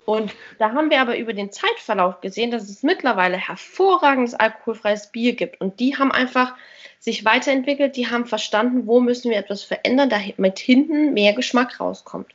[0.04, 5.34] Und da haben wir aber über den Zeitverlauf gesehen, dass es mittlerweile hervorragendes alkoholfreies Bier
[5.34, 5.60] gibt.
[5.60, 6.54] Und die haben einfach
[6.98, 12.34] sich weiterentwickelt, die haben verstanden, wo müssen wir etwas verändern, damit hinten mehr Geschmack rauskommt.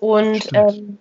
[0.00, 0.98] Und ähm,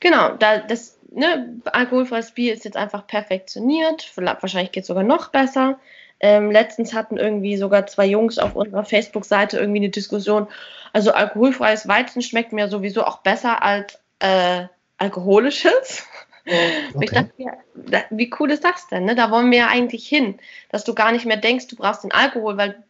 [0.00, 5.28] genau, da das ne, alkoholfreies Bier ist jetzt einfach perfektioniert, wahrscheinlich geht es sogar noch
[5.28, 5.78] besser.
[6.20, 10.48] Ähm, letztens hatten irgendwie sogar zwei Jungs auf unserer Facebook-Seite irgendwie eine Diskussion.
[10.92, 14.64] Also alkoholfreies Weizen schmeckt mir sowieso auch besser als äh,
[14.96, 16.04] alkoholisches.
[16.44, 16.98] Okay.
[17.02, 17.52] Ich dachte, ja,
[18.10, 19.04] wie cool ist das denn?
[19.04, 19.14] Ne?
[19.14, 20.38] Da wollen wir ja eigentlich hin,
[20.70, 22.82] dass du gar nicht mehr denkst, du brauchst den Alkohol, weil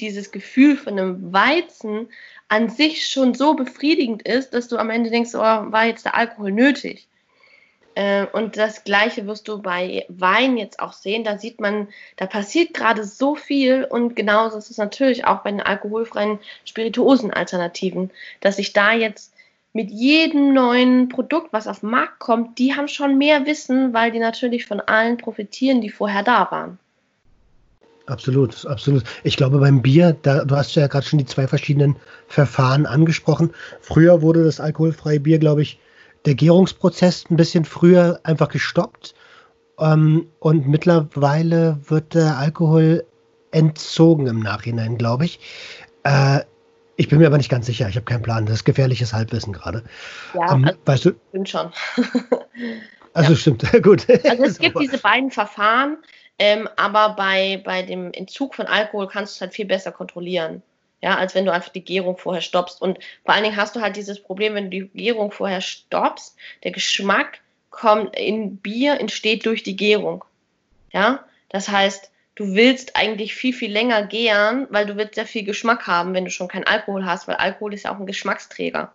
[0.00, 2.08] dieses Gefühl von einem Weizen
[2.48, 6.16] an sich schon so befriedigend ist, dass du am Ende denkst, oh, war jetzt der
[6.16, 7.08] Alkohol nötig?
[7.94, 11.24] Äh, und das Gleiche wirst du bei Wein jetzt auch sehen.
[11.24, 15.50] Da sieht man, da passiert gerade so viel und genauso ist es natürlich auch bei
[15.50, 19.32] den alkoholfreien Spirituosen-Alternativen, dass sich da jetzt
[19.72, 24.12] mit jedem neuen Produkt, was auf den Markt kommt, die haben schon mehr Wissen, weil
[24.12, 26.78] die natürlich von allen profitieren, die vorher da waren.
[28.06, 29.02] Absolut, absolut.
[29.24, 31.96] Ich glaube, beim Bier, da, du hast ja gerade schon die zwei verschiedenen
[32.28, 33.50] Verfahren angesprochen.
[33.80, 35.78] Früher wurde das alkoholfreie Bier, glaube ich,
[36.24, 39.14] der Gärungsprozess ein bisschen früher einfach gestoppt.
[39.78, 43.04] Ähm, und mittlerweile wird der Alkohol
[43.50, 45.40] entzogen im Nachhinein, glaube ich.
[46.04, 46.40] Äh,
[46.96, 47.88] ich bin mir aber nicht ganz sicher.
[47.88, 48.46] Ich habe keinen Plan.
[48.46, 49.82] Das ist gefährliches Halbwissen gerade.
[50.34, 51.10] Ja, ähm, also, weißt du?
[51.30, 51.72] Stimmt schon.
[53.14, 53.36] also ja.
[53.36, 54.06] stimmt, gut.
[54.24, 55.98] Also es gibt diese beiden Verfahren,
[56.38, 60.62] ähm, aber bei, bei dem Entzug von Alkohol kannst du es halt viel besser kontrollieren.
[61.04, 62.80] Ja, als wenn du einfach die Gärung vorher stoppst.
[62.80, 66.34] Und vor allen Dingen hast du halt dieses Problem, wenn du die Gärung vorher stoppst,
[66.62, 70.24] der Geschmack kommt in Bier, entsteht durch die Gärung.
[70.94, 75.44] Ja, das heißt, du willst eigentlich viel, viel länger gären, weil du willst sehr viel
[75.44, 78.90] Geschmack haben, wenn du schon keinen Alkohol hast, weil Alkohol ist ja auch ein Geschmacksträger.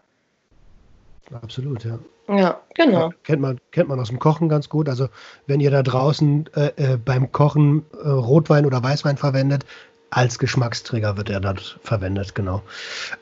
[1.32, 2.00] Absolut, ja.
[2.28, 3.10] Ja, genau.
[3.10, 4.90] Ja, kennt, man, kennt man aus dem Kochen ganz gut.
[4.90, 5.10] Also
[5.48, 9.66] wenn ihr da draußen äh, äh, beim Kochen äh, Rotwein oder Weißwein verwendet,
[10.12, 12.62] als Geschmacksträger wird er dort verwendet, genau.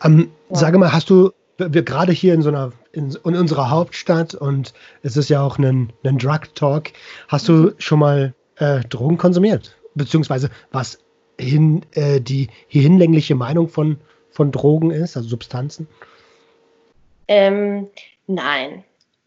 [0.04, 0.56] Ähm, ja.
[0.56, 4.74] Sage mal, hast du, wir gerade hier in so einer, in, in, unserer Hauptstadt und
[5.04, 6.92] es ist ja auch ein, ein Drug Talk,
[7.28, 7.64] hast mhm.
[7.64, 9.78] du schon mal äh, Drogen konsumiert?
[9.98, 11.00] beziehungsweise was
[11.40, 14.00] hin, äh, die hier hinlängliche Meinung von,
[14.32, 15.88] von Drogen ist, also Substanzen?
[17.28, 17.90] Ähm,
[18.28, 18.84] nein.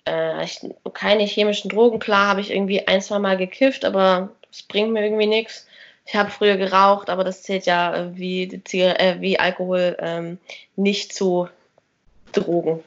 [0.06, 0.60] Äh, ich,
[0.94, 1.98] keine chemischen Drogen.
[1.98, 5.66] Klar habe ich irgendwie ein, zwei Mal gekifft, aber das bringt mir irgendwie nichts.
[6.10, 10.38] Ich habe früher geraucht, aber das zählt ja äh, wie, äh, wie Alkohol ähm,
[10.74, 11.48] nicht zu
[12.32, 12.80] Drogen.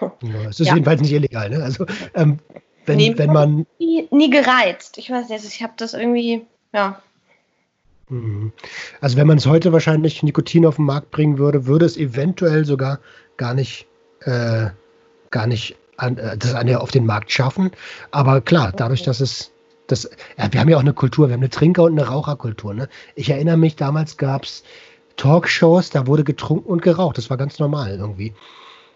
[0.00, 0.74] Ja, es ist ja.
[0.74, 1.64] jedenfalls nicht illegal, ne?
[1.64, 2.38] Also ähm,
[2.84, 3.66] wenn, nee, wenn man.
[3.78, 4.98] Nie, nie gereizt.
[4.98, 6.42] Ich weiß nicht, ich habe das irgendwie,
[6.74, 7.00] ja.
[8.10, 8.52] Mhm.
[9.00, 12.66] Also wenn man es heute wahrscheinlich Nikotin auf den Markt bringen würde, würde es eventuell
[12.66, 13.00] sogar
[13.38, 13.86] gar nicht,
[14.20, 14.66] äh,
[15.30, 17.70] gar nicht an, äh, das an, auf den Markt schaffen.
[18.10, 19.50] Aber klar, dadurch, dass es
[19.86, 22.74] das, ja, wir haben ja auch eine Kultur, wir haben eine Trinker- und eine Raucherkultur.
[22.74, 22.88] Ne?
[23.14, 24.64] Ich erinnere mich, damals gab es
[25.16, 27.18] Talkshows, da wurde getrunken und geraucht.
[27.18, 28.34] Das war ganz normal irgendwie.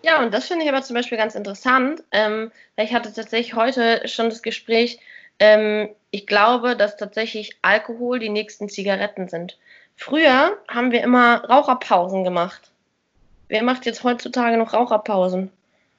[0.02, 2.02] Ja, und das finde ich aber zum Beispiel ganz interessant.
[2.10, 4.98] Ähm, ich hatte tatsächlich heute schon das Gespräch,
[5.38, 9.58] ähm, ich glaube, dass tatsächlich Alkohol die nächsten Zigaretten sind.
[9.96, 12.70] Früher haben wir immer Raucherpausen gemacht.
[13.48, 15.50] Wer macht jetzt heutzutage noch Raucherpausen?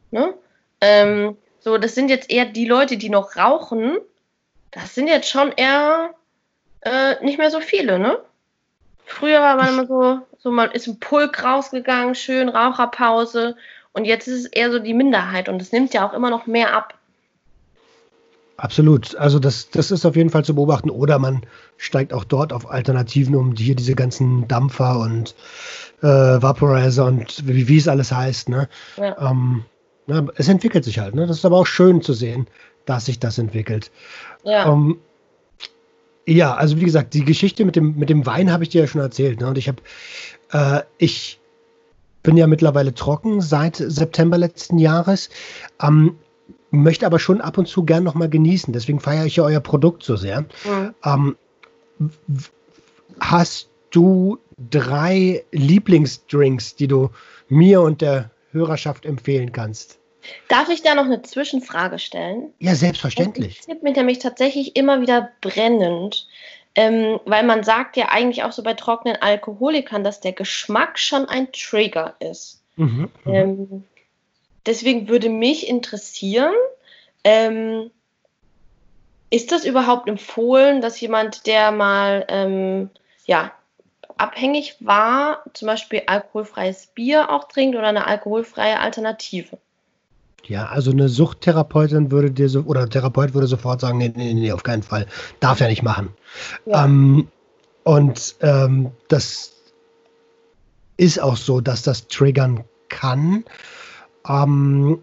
[0.10, 0.34] Ne?
[0.82, 3.98] Ähm, so, das sind jetzt eher die Leute, die noch rauchen.
[4.72, 6.12] Das sind jetzt schon eher
[6.82, 8.18] äh, nicht mehr so viele, ne?
[9.06, 13.56] Früher war man immer so, so man ist im Pulk rausgegangen, schön Raucherpause.
[13.94, 16.48] Und jetzt ist es eher so die Minderheit und es nimmt ja auch immer noch
[16.48, 16.94] mehr ab.
[18.56, 19.16] Absolut.
[19.16, 20.92] Also das, das ist auf jeden Fall zu beobachten.
[20.92, 21.42] Oder man
[21.78, 25.36] steigt auch dort auf Alternativen um, hier diese ganzen Dampfer und
[26.02, 28.50] äh, Vaporizer und wie, wie es alles heißt.
[28.50, 28.70] Ne?
[28.98, 29.32] Ja.
[29.32, 29.66] Ähm,
[30.08, 31.16] ja, es entwickelt sich halt.
[31.16, 31.26] Ne?
[31.26, 32.48] Das ist aber auch schön zu sehen,
[32.86, 33.92] dass sich das entwickelt.
[34.44, 34.72] Ja.
[34.72, 35.00] Ähm,
[36.26, 38.88] ja, also wie gesagt, die Geschichte mit dem, mit dem Wein habe ich dir ja
[38.88, 39.40] schon erzählt.
[39.42, 39.48] Ne?
[39.48, 39.82] Und ich habe,
[40.52, 41.40] äh, ich
[42.24, 45.30] bin ja mittlerweile trocken seit September letzten Jahres.
[45.82, 46.18] Ähm,
[46.70, 48.72] möchte aber schon ab und zu gern noch mal genießen.
[48.74, 50.42] Deswegen feiere ich ja euer Produkt so sehr.
[50.42, 50.96] Mhm.
[51.04, 51.36] Ähm,
[53.20, 54.38] hast du
[54.70, 57.10] drei Lieblingsdrinks, die du
[57.50, 60.00] mir und der Hörerschaft empfehlen kannst?
[60.48, 62.54] Darf ich da noch eine Zwischenfrage stellen?
[62.60, 63.58] Ja, selbstverständlich.
[63.58, 66.28] Das interessiert mich nämlich tatsächlich immer wieder brennend,
[66.76, 71.26] ähm, weil man sagt ja eigentlich auch so bei trockenen Alkoholikern, dass der Geschmack schon
[71.26, 72.62] ein Trigger ist.
[72.76, 73.34] Mhm, mhm.
[73.34, 73.84] ähm,
[74.66, 76.54] deswegen würde mich interessieren,
[77.24, 77.92] ähm,
[79.30, 82.90] ist das überhaupt empfohlen, dass jemand, der mal ähm,
[83.26, 83.52] ja,
[84.18, 89.58] abhängig war, zum Beispiel alkoholfreies Bier auch trinkt oder eine alkoholfreie Alternative?
[90.46, 94.52] Ja, also eine Suchttherapeutin würde dir so, oder Therapeut würde sofort sagen, nee, nee, nee,
[94.52, 95.06] auf keinen Fall.
[95.40, 96.10] Darf er nicht machen.
[96.66, 96.86] Ja.
[96.86, 97.28] Ähm,
[97.84, 99.54] und ähm, das
[100.98, 103.44] ist auch so, dass das triggern kann
[104.28, 105.00] ähm,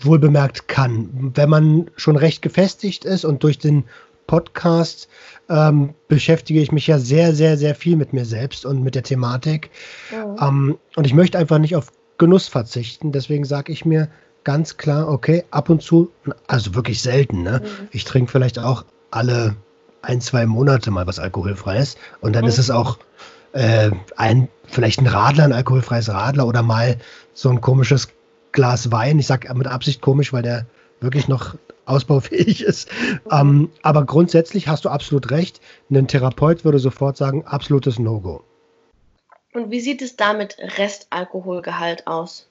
[0.00, 1.32] wohl bemerkt kann.
[1.34, 3.84] Wenn man schon recht gefestigt ist und durch den
[4.26, 5.08] Podcast
[5.48, 9.04] ähm, beschäftige ich mich ja sehr, sehr, sehr viel mit mir selbst und mit der
[9.04, 9.70] Thematik.
[10.10, 10.36] Mhm.
[10.40, 13.12] Ähm, und ich möchte einfach nicht auf Genuss verzichten.
[13.12, 14.08] Deswegen sage ich mir
[14.46, 16.12] ganz klar, okay, ab und zu,
[16.46, 17.62] also wirklich selten, ne?
[17.64, 17.88] Mhm.
[17.90, 19.56] Ich trinke vielleicht auch alle
[20.02, 22.50] ein, zwei Monate mal was Alkoholfreies und dann mhm.
[22.50, 22.98] ist es auch
[23.54, 26.96] äh, ein, vielleicht ein Radler, ein alkoholfreies Radler oder mal
[27.34, 28.08] so ein komisches
[28.52, 29.18] Glas Wein.
[29.18, 30.64] Ich sage mit Absicht komisch, weil der
[31.00, 32.88] wirklich noch ausbaufähig ist.
[32.92, 33.20] Mhm.
[33.32, 35.60] Ähm, aber grundsätzlich hast du absolut recht.
[35.90, 38.44] Ein Therapeut würde sofort sagen, absolutes No-Go.
[39.52, 42.46] Und wie sieht es da mit Restalkoholgehalt aus?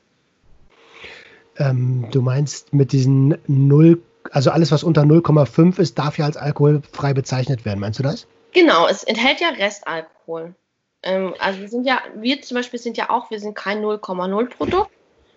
[1.58, 6.38] Ähm, du meinst mit diesen 0, also alles, was unter 0,5 ist, darf ja als
[6.38, 7.80] alkoholfrei bezeichnet werden.
[7.80, 8.28] Meinst du das?
[8.54, 10.56] Genau, es enthält ja Restalkohol.
[11.04, 14.50] Ähm, also wir sind ja, wir zum Beispiel sind ja auch, wir sind kein 0,0
[14.50, 14.92] Produkt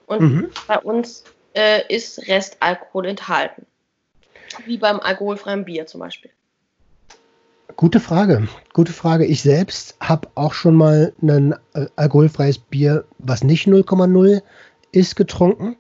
[0.07, 0.50] und mhm.
[0.66, 3.66] bei uns äh, ist Restalkohol enthalten.
[4.64, 6.31] Wie beim alkoholfreien Bier zum Beispiel.
[7.76, 9.24] Gute Frage, gute Frage.
[9.26, 14.42] Ich selbst habe auch schon mal ein äh, alkoholfreies Bier, was nicht 0,0
[14.90, 15.76] ist, getrunken.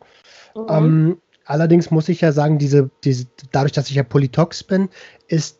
[0.54, 0.66] Mhm.
[0.68, 4.88] Ähm, allerdings muss ich ja sagen, diese, diese, dadurch, dass ich ja Polytox bin,
[5.26, 5.58] ist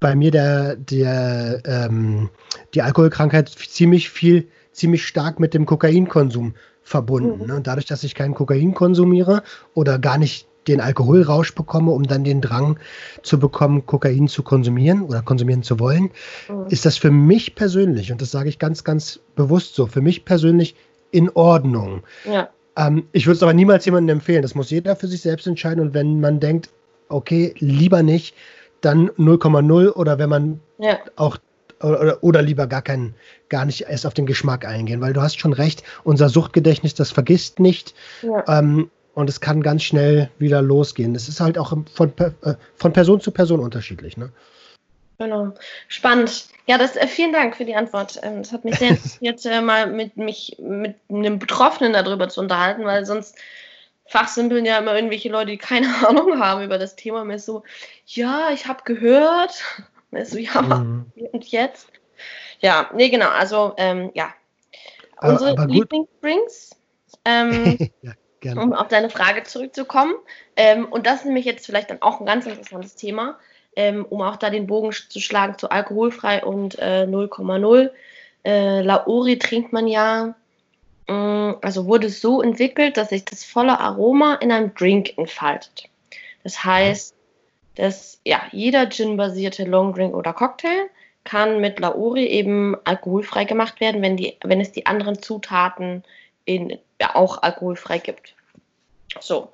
[0.00, 2.28] bei mir der, der, ähm,
[2.74, 7.42] die Alkoholkrankheit ziemlich viel, ziemlich stark mit dem Kokainkonsum verbunden.
[7.42, 7.46] Mhm.
[7.46, 7.54] Ne?
[7.56, 9.42] Und dadurch, dass ich kein Kokain konsumiere
[9.74, 12.78] oder gar nicht den Alkoholrausch bekomme, um dann den Drang
[13.22, 16.10] zu bekommen, Kokain zu konsumieren oder konsumieren zu wollen,
[16.48, 16.66] mhm.
[16.68, 20.24] ist das für mich persönlich, und das sage ich ganz, ganz bewusst so, für mich
[20.24, 20.76] persönlich
[21.10, 22.02] in Ordnung.
[22.24, 22.48] Ja.
[22.76, 24.42] Ähm, ich würde es aber niemals jemandem empfehlen.
[24.42, 25.80] Das muss jeder für sich selbst entscheiden.
[25.80, 26.70] Und wenn man denkt,
[27.08, 28.34] okay, lieber nicht,
[28.80, 30.98] dann 0,0 oder wenn man ja.
[31.16, 31.38] auch
[31.82, 33.14] oder, oder, lieber gar keinen,
[33.48, 37.10] gar nicht erst auf den Geschmack eingehen, weil du hast schon recht, unser Suchtgedächtnis, das
[37.10, 37.94] vergisst nicht.
[38.22, 38.44] Ja.
[38.46, 41.12] Ähm, und es kann ganz schnell wieder losgehen.
[41.12, 44.16] Das ist halt auch von, äh, von Person zu Person unterschiedlich.
[44.16, 44.30] Ne?
[45.24, 45.54] Genau.
[45.88, 46.46] Spannend.
[46.66, 48.20] Ja, das, äh, vielen Dank für die Antwort.
[48.22, 52.40] Ähm, das hat mich sehr interessiert, äh, mal mit mich mit einem Betroffenen darüber zu
[52.40, 53.36] unterhalten, weil sonst
[54.06, 57.24] fachsimpeln ja immer irgendwelche Leute, die keine Ahnung haben über das Thema.
[57.24, 57.62] Mir ist so,
[58.06, 59.62] ja, ich habe gehört.
[60.10, 61.10] Mir ist so, ja, mhm.
[61.32, 61.88] und jetzt?
[62.60, 63.28] Ja, nee, genau.
[63.28, 64.34] Also, ähm, ja.
[65.20, 66.76] Unsere Lieblingsdrinks.
[67.24, 68.12] Ähm, ja.
[68.42, 68.60] Gerne.
[68.60, 70.14] um auf deine Frage zurückzukommen.
[70.56, 73.38] Ähm, und das ist nämlich jetzt vielleicht dann auch ein ganz interessantes Thema,
[73.76, 77.90] ähm, um auch da den Bogen zu schlagen zu alkoholfrei und 0,0.
[78.44, 80.34] Äh, äh, Laori trinkt man ja,
[81.08, 85.88] mh, mm, also wurde so entwickelt, dass sich das volle Aroma in einem Drink entfaltet.
[86.42, 87.14] Das heißt,
[87.76, 90.90] dass ja, jeder Gin-basierte Longdrink oder Cocktail
[91.24, 96.02] kann mit Laori eben alkoholfrei gemacht werden, wenn, die, wenn es die anderen Zutaten
[96.44, 98.34] in ja auch alkoholfrei gibt.
[99.20, 99.52] So.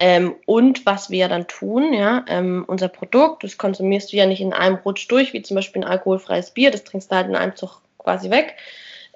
[0.00, 4.40] Ähm, und was wir dann tun, ja, ähm, unser Produkt, das konsumierst du ja nicht
[4.40, 7.34] in einem Rutsch durch, wie zum Beispiel ein alkoholfreies Bier, das trinkst du halt in
[7.36, 8.56] einem Zug quasi weg.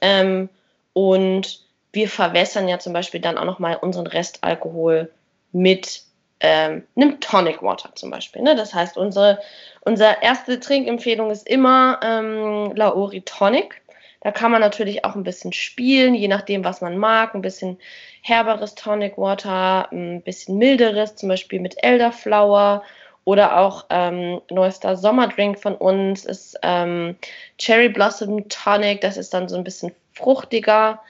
[0.01, 0.49] Ähm,
[0.93, 1.61] und
[1.93, 5.11] wir verwässern ja zum Beispiel dann auch nochmal unseren Restalkohol
[5.53, 6.03] mit
[6.41, 8.43] ähm, einem Tonic Water zum Beispiel.
[8.43, 8.57] Ne?
[8.57, 9.39] Das heißt, unsere,
[9.83, 13.82] unsere erste Trinkempfehlung ist immer ähm, Laori Tonic.
[14.23, 17.35] Da kann man natürlich auch ein bisschen spielen, je nachdem, was man mag.
[17.35, 17.79] Ein bisschen
[18.23, 22.85] herberes Tonic Water, ein bisschen milderes, zum Beispiel mit Elderflower
[23.25, 27.17] oder auch ähm, neuester Sommerdrink von uns ist ähm,
[27.59, 29.01] Cherry Blossom Tonic.
[29.01, 31.01] Das ist dann so ein bisschen fruchtiger.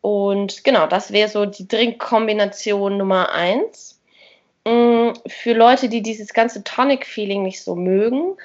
[0.00, 4.00] Und genau, das wäre so die Drinkkombination Nummer eins.
[4.66, 8.36] Mm, für Leute, die dieses ganze Tonic-Feeling nicht so mögen,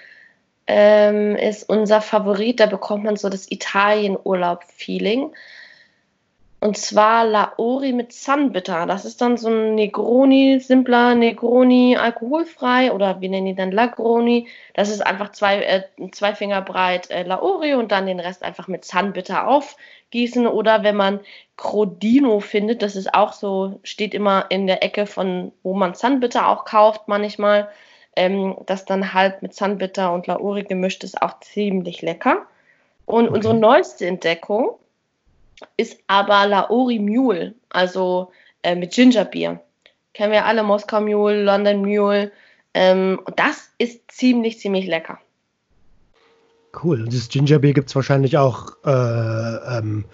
[0.67, 2.59] ähm, ist unser Favorit.
[2.59, 5.31] Da bekommt man so das Italien-Urlaub-Feeling.
[6.59, 8.87] Und zwar Laori mit Sunbitter.
[8.87, 14.47] Das ist dann so ein Negroni, simpler Negroni, alkoholfrei oder wir nennen ihn dann Lagroni.
[14.73, 18.67] Das ist einfach zwei, äh, zwei Finger breit äh, Laori und dann den Rest einfach
[18.67, 20.47] mit Sunbitter aufgießen.
[20.47, 21.19] Oder wenn man
[21.57, 26.47] Crodino findet, das ist auch so, steht immer in der Ecke von, wo man Sunbitter
[26.47, 27.69] auch kauft manchmal
[28.17, 32.47] ähm, das dann halt mit Sunbitter und Lauri gemischt ist, auch ziemlich lecker.
[33.05, 33.35] Und okay.
[33.35, 34.71] unsere neueste Entdeckung
[35.77, 38.31] ist aber Lauri Mule, also
[38.63, 39.61] äh, mit Gingerbier.
[40.13, 42.31] Kennen wir alle, Moskau Mule, London Mule.
[42.73, 45.19] Ähm, das ist ziemlich, ziemlich lecker.
[46.83, 47.03] Cool.
[47.03, 48.89] Und das Gingerbier gibt es wahrscheinlich auch, äh,
[49.77, 50.05] ähm,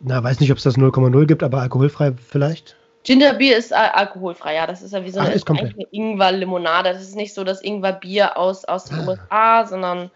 [0.00, 2.76] na, weiß nicht, ob es das 0,0 gibt, aber alkoholfrei vielleicht?
[3.04, 4.66] Gingerbier ist äh, alkoholfrei, ja.
[4.66, 6.92] Das ist ja wie so eine, eine Ingwer-Limonade.
[6.92, 9.08] Das ist nicht so das Ingwer-Bier aus, aus den ah.
[9.08, 10.10] USA, sondern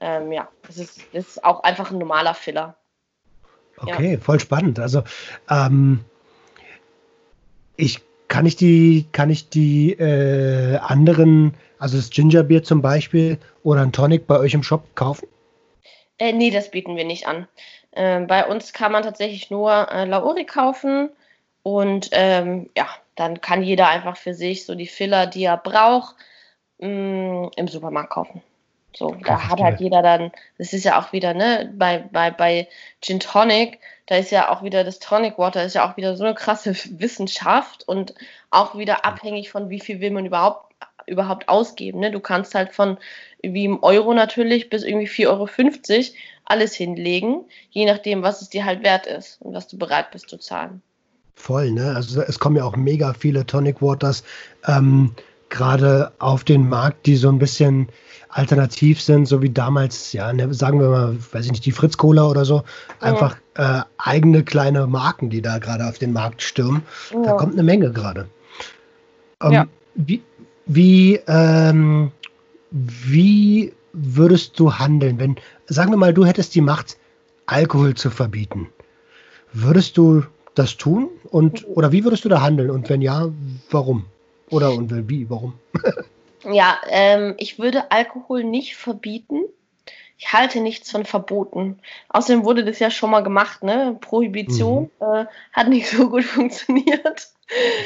[0.00, 2.76] ähm, ja, das ist, das ist auch einfach ein normaler Filler.
[3.76, 4.18] Okay, ja.
[4.18, 4.78] voll spannend.
[4.78, 5.02] Also
[5.50, 6.04] ähm,
[7.76, 13.82] ich kann ich die, kann ich die äh, anderen, also das Gingerbier zum Beispiel oder
[13.82, 15.28] ein Tonic bei euch im Shop kaufen?
[16.18, 17.46] Äh, nee, das bieten wir nicht an.
[17.90, 21.10] Äh, bei uns kann man tatsächlich nur äh, Laori kaufen
[21.62, 26.16] und ähm, ja, dann kann jeder einfach für sich so die Filler, die er braucht,
[26.78, 28.42] mh, mm, im Supermarkt kaufen.
[28.94, 32.68] So, da hat halt jeder dann, das ist ja auch wieder, ne, bei, bei, bei
[33.00, 36.24] Gin Tonic, da ist ja auch wieder das Tonic Water, ist ja auch wieder so
[36.24, 38.14] eine krasse Wissenschaft und
[38.50, 40.74] auch wieder abhängig von wie viel will man überhaupt,
[41.06, 42.00] überhaupt ausgeben.
[42.00, 42.10] Ne?
[42.10, 42.98] Du kannst halt von
[43.40, 45.48] wie im Euro natürlich bis irgendwie 4,50 Euro
[46.44, 50.28] alles hinlegen, je nachdem, was es dir halt wert ist und was du bereit bist
[50.28, 50.82] zu zahlen.
[51.34, 51.94] Voll, ne?
[51.94, 54.22] Also es kommen ja auch mega viele Tonic Waters
[54.66, 55.12] ähm,
[55.48, 57.88] gerade auf den Markt, die so ein bisschen
[58.30, 61.98] alternativ sind, so wie damals, ja, ne, sagen wir mal, weiß ich nicht, die Fritz
[61.98, 62.62] Cola oder so,
[63.00, 63.80] einfach ja.
[63.80, 66.82] äh, eigene kleine Marken, die da gerade auf den Markt stürmen.
[67.12, 67.22] Ja.
[67.22, 68.28] Da kommt eine Menge gerade.
[69.42, 69.66] Ähm, ja.
[69.94, 70.22] Wie,
[70.64, 72.10] wie, ähm,
[72.70, 76.96] wie würdest du handeln, wenn, sagen wir mal, du hättest die Macht,
[77.44, 78.68] Alkohol zu verbieten?
[79.52, 81.08] Würdest du das tun?
[81.30, 82.70] Und, oder wie würdest du da handeln?
[82.70, 83.28] Und wenn ja,
[83.70, 84.06] warum?
[84.50, 85.54] Oder und wie, warum?
[86.44, 89.44] Ja, ähm, ich würde Alkohol nicht verbieten.
[90.18, 91.80] Ich halte nichts von Verboten.
[92.08, 93.96] Außerdem wurde das ja schon mal gemacht, ne?
[94.00, 95.06] Prohibition mhm.
[95.06, 97.28] äh, hat nicht so gut funktioniert.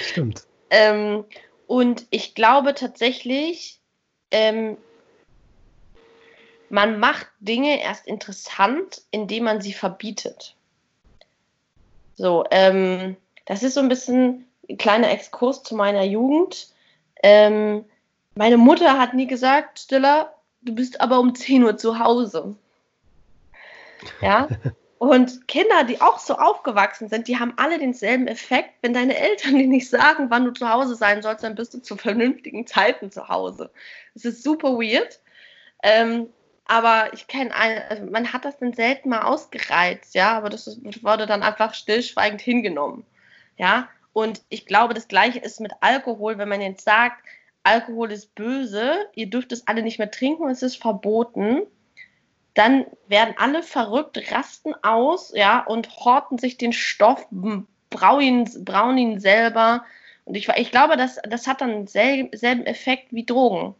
[0.02, 0.44] Stimmt.
[0.70, 1.24] ähm,
[1.66, 3.80] und ich glaube tatsächlich,
[4.30, 4.76] ähm,
[6.68, 10.55] man macht Dinge erst interessant, indem man sie verbietet.
[12.16, 16.68] So, ähm, das ist so ein bisschen ein kleiner Exkurs zu meiner Jugend.
[17.22, 17.84] Ähm,
[18.34, 22.56] meine Mutter hat nie gesagt, Stiller, du bist aber um 10 Uhr zu Hause.
[24.20, 24.48] Ja.
[24.98, 28.70] Und Kinder, die auch so aufgewachsen sind, die haben alle denselben Effekt.
[28.80, 31.82] Wenn deine Eltern dir nicht sagen, wann du zu Hause sein sollst, dann bist du
[31.82, 33.70] zu vernünftigen Zeiten zu Hause.
[34.14, 35.20] Das ist super weird.
[35.82, 36.30] Ähm,
[36.68, 41.04] aber ich kenne also man hat das dann selten mal ausgereizt, ja, aber das ist,
[41.04, 43.04] wurde dann einfach stillschweigend hingenommen.
[43.58, 47.22] Ja, und ich glaube, das Gleiche ist mit Alkohol, wenn man jetzt sagt,
[47.62, 51.62] Alkohol ist böse, ihr dürft es alle nicht mehr trinken, es ist verboten,
[52.54, 57.26] dann werden alle verrückt, rasten aus, ja, und horten sich den Stoff,
[57.90, 59.84] brauen ihn, brauen ihn selber.
[60.24, 62.32] Und ich, ich glaube, das, das hat dann selben
[62.66, 63.74] Effekt wie Drogen.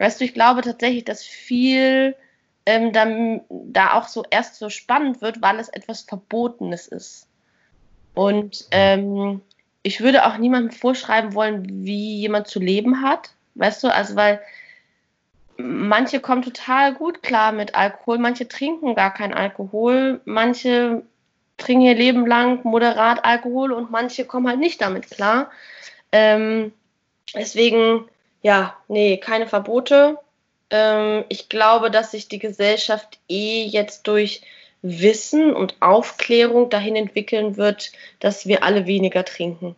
[0.00, 2.16] Weißt du, ich glaube tatsächlich, dass viel
[2.64, 7.28] ähm, dann, da auch so erst so spannend wird, weil es etwas Verbotenes ist.
[8.14, 9.42] Und ähm,
[9.82, 13.30] ich würde auch niemandem vorschreiben wollen, wie jemand zu leben hat.
[13.56, 14.40] Weißt du, also weil
[15.58, 21.02] manche kommen total gut klar mit Alkohol, manche trinken gar keinen Alkohol, manche
[21.58, 25.50] trinken ihr Leben lang moderat Alkohol und manche kommen halt nicht damit klar.
[26.10, 26.72] Ähm,
[27.34, 28.08] deswegen,
[28.42, 30.18] ja, nee, keine Verbote.
[30.70, 34.42] Ähm, ich glaube, dass sich die Gesellschaft eh jetzt durch
[34.82, 39.76] Wissen und Aufklärung dahin entwickeln wird, dass wir alle weniger trinken.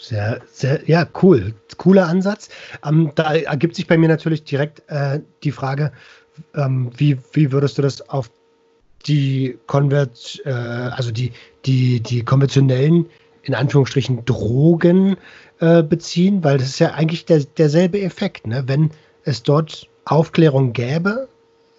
[0.00, 1.54] Sehr, sehr, ja, cool.
[1.76, 2.48] Cooler Ansatz.
[2.84, 5.92] Ähm, da ergibt sich bei mir natürlich direkt äh, die Frage,
[6.54, 8.30] ähm, wie, wie würdest du das auf
[9.06, 11.32] die Konvert, äh, also die,
[11.66, 13.10] die, die konventionellen,
[13.42, 15.16] in Anführungsstrichen, Drogen
[15.60, 16.42] äh, beziehen?
[16.44, 18.46] Weil das ist ja eigentlich der, derselbe Effekt.
[18.46, 18.64] Ne?
[18.66, 18.90] Wenn
[19.24, 21.28] es dort Aufklärung gäbe,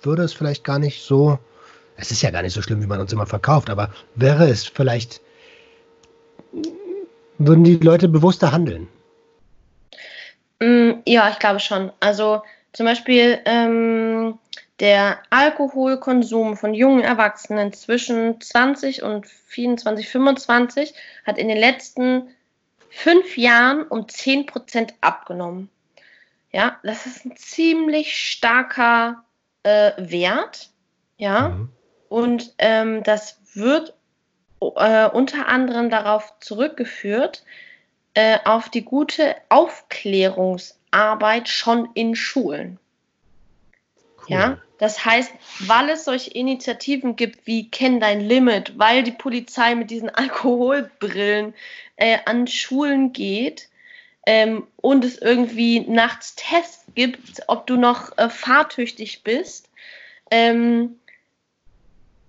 [0.02, 1.40] würde es vielleicht gar nicht so
[1.98, 4.66] es ist ja gar nicht so schlimm, wie man uns immer verkauft, aber wäre es
[4.66, 5.22] vielleicht,
[7.38, 8.88] würden die Leute bewusster handeln?
[10.60, 11.92] Mm, ja, ich glaube schon.
[12.00, 12.42] Also
[12.74, 14.40] zum Beispiel ähm,
[14.84, 20.94] der Alkoholkonsum von jungen Erwachsenen zwischen 20 und 24, 25
[21.26, 22.28] hat in den letzten
[22.90, 25.70] fünf Jahren um 10 Prozent abgenommen.
[26.52, 29.24] Ja, das ist ein ziemlich starker
[29.64, 30.70] äh, Wert.
[31.18, 31.50] Ja.
[31.50, 31.70] Mhm.
[32.10, 33.94] Und ähm, das wird
[34.60, 37.46] äh, unter anderem darauf zurückgeführt,
[38.16, 42.80] äh, auf die gute Aufklärungsarbeit schon in Schulen.
[44.24, 44.36] Cool.
[44.36, 49.76] Ja, das heißt, weil es solche Initiativen gibt wie Kenn dein Limit, weil die Polizei
[49.76, 51.54] mit diesen Alkoholbrillen
[51.96, 53.70] äh, an Schulen geht
[54.26, 59.70] ähm, und es irgendwie nachts Tests gibt, ob du noch äh, fahrtüchtig bist,
[60.32, 61.00] ähm,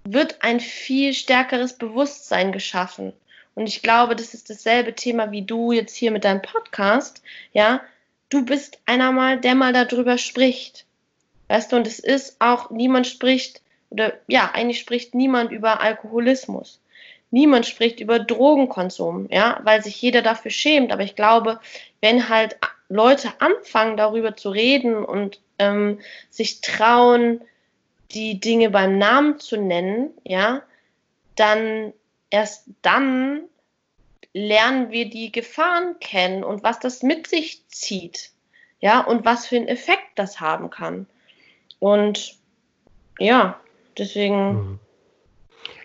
[0.05, 3.13] wird ein viel stärkeres Bewusstsein geschaffen.
[3.55, 7.23] Und ich glaube, das ist dasselbe Thema wie du jetzt hier mit deinem Podcast.
[7.53, 7.81] Ja,
[8.29, 10.85] du bist einer mal, der mal darüber spricht.
[11.49, 16.81] Weißt du, und es ist auch, niemand spricht, oder ja, eigentlich spricht niemand über Alkoholismus.
[17.31, 20.93] Niemand spricht über Drogenkonsum, ja, weil sich jeder dafür schämt.
[20.93, 21.61] Aber ich glaube,
[22.01, 22.57] wenn halt
[22.89, 27.41] Leute anfangen, darüber zu reden und ähm, sich trauen,
[28.13, 30.63] die Dinge beim Namen zu nennen, ja,
[31.35, 31.93] dann
[32.31, 33.43] erst dann
[34.33, 38.31] lernen wir die Gefahren kennen und was das mit sich zieht.
[38.81, 41.07] Ja, und was für einen Effekt das haben kann.
[41.85, 42.37] Und
[43.19, 43.61] ja,
[43.99, 44.55] deswegen.
[44.55, 44.79] Mhm.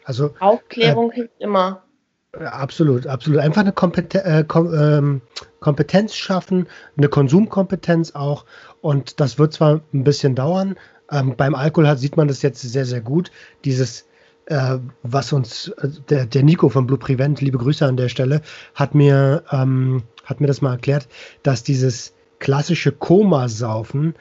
[0.06, 1.84] Also, Aufklärung äh, hilft immer.
[2.32, 3.42] Absolut, absolut.
[3.42, 5.22] Einfach eine Kompeten äh, Kom ähm,
[5.60, 8.46] Kompetenz schaffen, eine Konsumkompetenz auch.
[8.80, 10.78] Und das wird zwar ein bisschen dauern.
[11.12, 13.30] Ähm, beim Alkohol hat, sieht man das jetzt sehr, sehr gut.
[13.66, 14.08] Dieses,
[14.46, 18.42] äh, was uns, äh, der, der Nico von Blue Prevent, liebe Grüße an der Stelle,
[18.74, 21.10] hat mir, ähm, hat mir das mal erklärt,
[21.44, 24.18] dass dieses klassische Komasaufen, äh,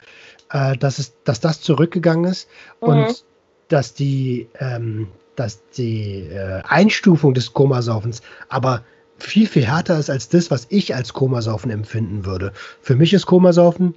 [0.48, 2.48] dass, es, dass das zurückgegangen ist
[2.80, 2.88] mhm.
[2.88, 3.24] und
[3.68, 8.82] dass die, ähm, dass die äh, Einstufung des Komasaufens aber
[9.18, 12.52] viel, viel härter ist als das, was ich als Komasaufen empfinden würde.
[12.80, 13.94] Für mich ist Komasaufen,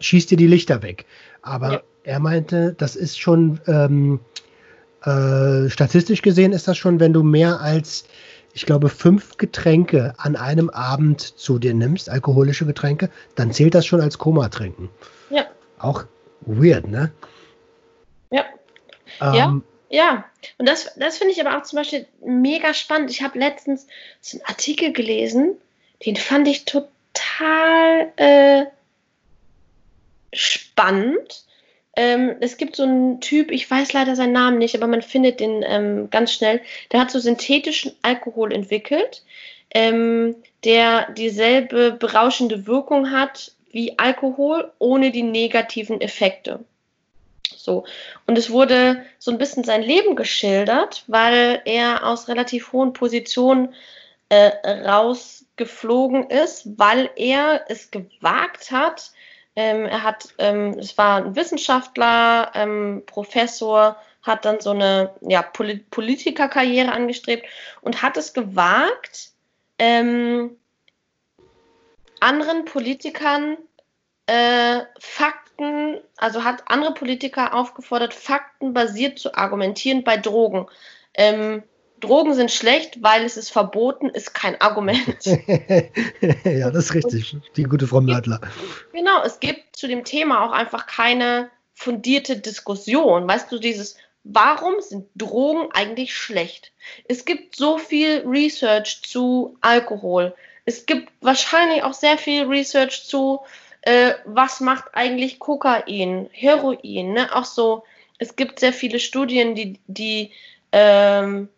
[0.00, 1.04] schießt dir die Lichter weg.
[1.42, 1.82] Aber ja.
[2.04, 4.20] er meinte, das ist schon, ähm,
[5.04, 8.06] äh, statistisch gesehen ist das schon, wenn du mehr als,
[8.54, 13.84] ich glaube, fünf Getränke an einem Abend zu dir nimmst, alkoholische Getränke, dann zählt das
[13.84, 14.88] schon als Koma-Trinken.
[15.28, 15.44] Ja.
[15.84, 16.06] Auch
[16.40, 17.12] weird, ne?
[18.30, 18.44] Ja.
[19.20, 19.60] Ähm, ja.
[19.90, 20.24] Ja,
[20.58, 23.10] und das, das finde ich aber auch zum Beispiel mega spannend.
[23.12, 23.86] Ich habe letztens
[24.20, 25.56] so einen Artikel gelesen,
[26.04, 28.64] den fand ich total äh,
[30.32, 31.44] spannend.
[31.96, 35.38] Ähm, es gibt so einen Typ, ich weiß leider seinen Namen nicht, aber man findet
[35.38, 36.60] den ähm, ganz schnell.
[36.90, 39.22] Der hat so synthetischen Alkohol entwickelt,
[39.72, 46.64] ähm, der dieselbe berauschende Wirkung hat wie Alkohol ohne die negativen Effekte.
[47.56, 47.84] So.
[48.26, 53.74] Und es wurde so ein bisschen sein Leben geschildert, weil er aus relativ hohen Positionen
[54.28, 54.50] äh,
[54.86, 59.12] rausgeflogen ist, weil er es gewagt hat.
[59.56, 65.42] Ähm, er hat, ähm, es war ein Wissenschaftler, ähm, Professor, hat dann so eine ja,
[65.42, 67.46] Poli Politikerkarriere angestrebt
[67.82, 69.30] und hat es gewagt,
[69.78, 70.56] ähm,
[72.24, 73.58] anderen Politikern
[74.26, 80.66] äh, Fakten, also hat andere Politiker aufgefordert, faktenbasiert zu argumentieren bei Drogen.
[81.12, 81.62] Ähm,
[82.00, 85.24] Drogen sind schlecht, weil es ist verboten, ist kein Argument.
[86.44, 87.36] ja, das ist richtig.
[87.56, 88.40] Die gute Frau Mörtler.
[88.92, 93.28] Genau, es gibt zu dem Thema auch einfach keine fundierte Diskussion.
[93.28, 96.72] Weißt du, dieses, warum sind Drogen eigentlich schlecht?
[97.06, 100.34] Es gibt so viel Research zu Alkohol.
[100.64, 103.40] Es gibt wahrscheinlich auch sehr viel Research zu
[103.84, 107.34] äh, was macht eigentlich Kokain, Heroin, ne?
[107.34, 107.84] Auch so,
[108.18, 110.32] es gibt sehr viele Studien, die, die
[110.72, 111.50] ähm,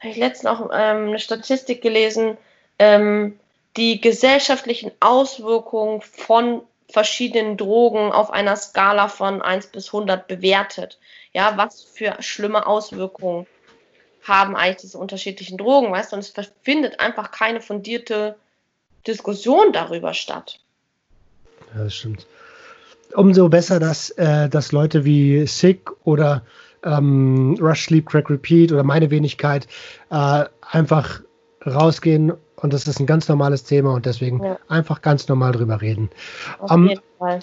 [0.00, 2.38] habe ich letztens auch ähm, eine Statistik gelesen,
[2.78, 3.38] ähm,
[3.76, 10.98] die gesellschaftlichen Auswirkungen von verschiedenen Drogen auf einer Skala von 1 bis 100 bewertet.
[11.34, 13.46] Ja, was für schlimme Auswirkungen
[14.22, 16.16] haben eigentlich diese unterschiedlichen Drogen, weißt du?
[16.16, 18.36] Und es findet einfach keine fundierte
[19.06, 20.58] Diskussion darüber statt.
[21.74, 22.26] Ja, das stimmt.
[23.14, 26.42] Umso besser, dass, äh, dass Leute wie Sick oder
[26.82, 29.66] ähm, Rush Sleep Crack Repeat oder meine Wenigkeit
[30.10, 31.20] äh, einfach
[31.64, 34.58] rausgehen und das ist ein ganz normales Thema und deswegen ja.
[34.68, 36.10] einfach ganz normal drüber reden.
[36.58, 37.40] Auf um, ähm, jeden Fall.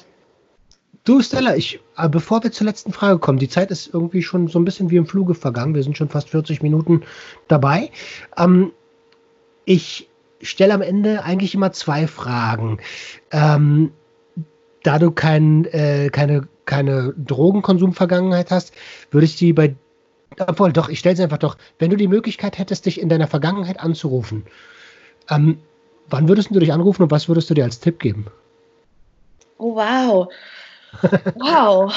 [1.04, 4.48] Du, Stella, ich, äh, bevor wir zur letzten Frage kommen, die Zeit ist irgendwie schon
[4.48, 5.76] so ein bisschen wie im Fluge vergangen.
[5.76, 7.04] Wir sind schon fast 40 Minuten
[7.48, 7.92] dabei.
[8.38, 8.72] Ähm,
[9.66, 10.10] ich
[10.50, 12.80] stelle am Ende eigentlich immer zwei Fragen.
[13.32, 13.92] Ähm,
[14.84, 18.74] da du kein, äh, keine, keine Drogenkonsumvergangenheit hast,
[19.12, 19.76] würde ich die bei
[20.40, 21.58] obwohl, doch, ich stelle es einfach doch.
[21.80, 24.46] Wenn du die Möglichkeit hättest, dich in deiner Vergangenheit anzurufen,
[25.30, 25.60] ähm,
[26.10, 28.28] wann würdest du dich anrufen und was würdest du dir als Tipp geben?
[29.58, 30.28] Oh, wow.
[31.36, 31.94] wow.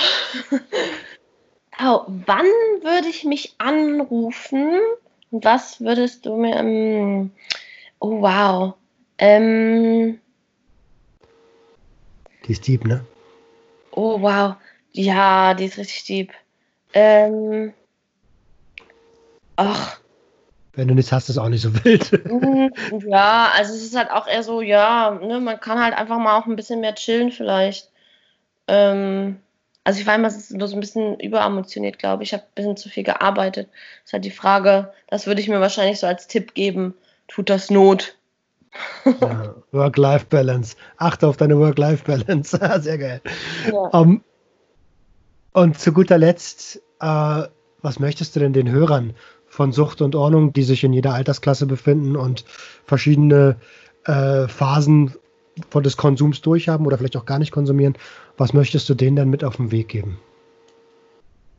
[1.80, 2.46] oh, wann
[2.82, 4.78] würde ich mich anrufen
[5.30, 6.56] und was würdest du mir.
[6.56, 7.32] Ähm,
[8.00, 8.74] oh, wow.
[9.18, 10.20] Ähm,
[12.46, 13.04] die ist deep, ne?
[13.90, 14.56] Oh, wow.
[14.92, 16.32] Ja, die ist richtig deep.
[16.92, 17.72] Ähm.
[19.56, 19.98] Ach.
[20.74, 22.12] Wenn du nichts hast, ist auch nicht so wild.
[22.30, 22.70] Mhm,
[23.08, 26.38] ja, also es ist halt auch eher so, ja, ne, man kann halt einfach mal
[26.38, 27.90] auch ein bisschen mehr chillen vielleicht.
[28.68, 29.40] Ähm,
[29.84, 32.30] also ich war immer so ein bisschen überemotioniert, glaube ich.
[32.30, 33.68] Ich habe ein bisschen zu viel gearbeitet.
[33.70, 36.94] Das ist halt die Frage, das würde ich mir wahrscheinlich so als Tipp geben.
[37.28, 38.16] Tut das Not?
[39.04, 40.76] Ja, Work-Life-Balance.
[40.96, 42.58] Achte auf deine Work-Life-Balance.
[42.80, 43.20] Sehr geil.
[43.66, 43.72] Ja.
[43.72, 44.24] Um, ähm,
[45.52, 47.42] und zu guter Letzt, äh,
[47.82, 49.14] was möchtest du denn den Hörern
[49.46, 52.44] von Sucht und Ordnung, die sich in jeder Altersklasse befinden und
[52.84, 53.56] verschiedene
[54.04, 55.14] äh, Phasen
[55.70, 57.96] von des Konsums durchhaben oder vielleicht auch gar nicht konsumieren,
[58.36, 60.20] was möchtest du denen dann mit auf den Weg geben?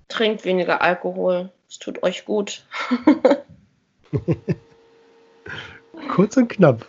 [0.09, 1.51] Trinkt weniger Alkohol.
[1.67, 2.65] Es tut euch gut.
[6.09, 6.85] Kurz und knapp.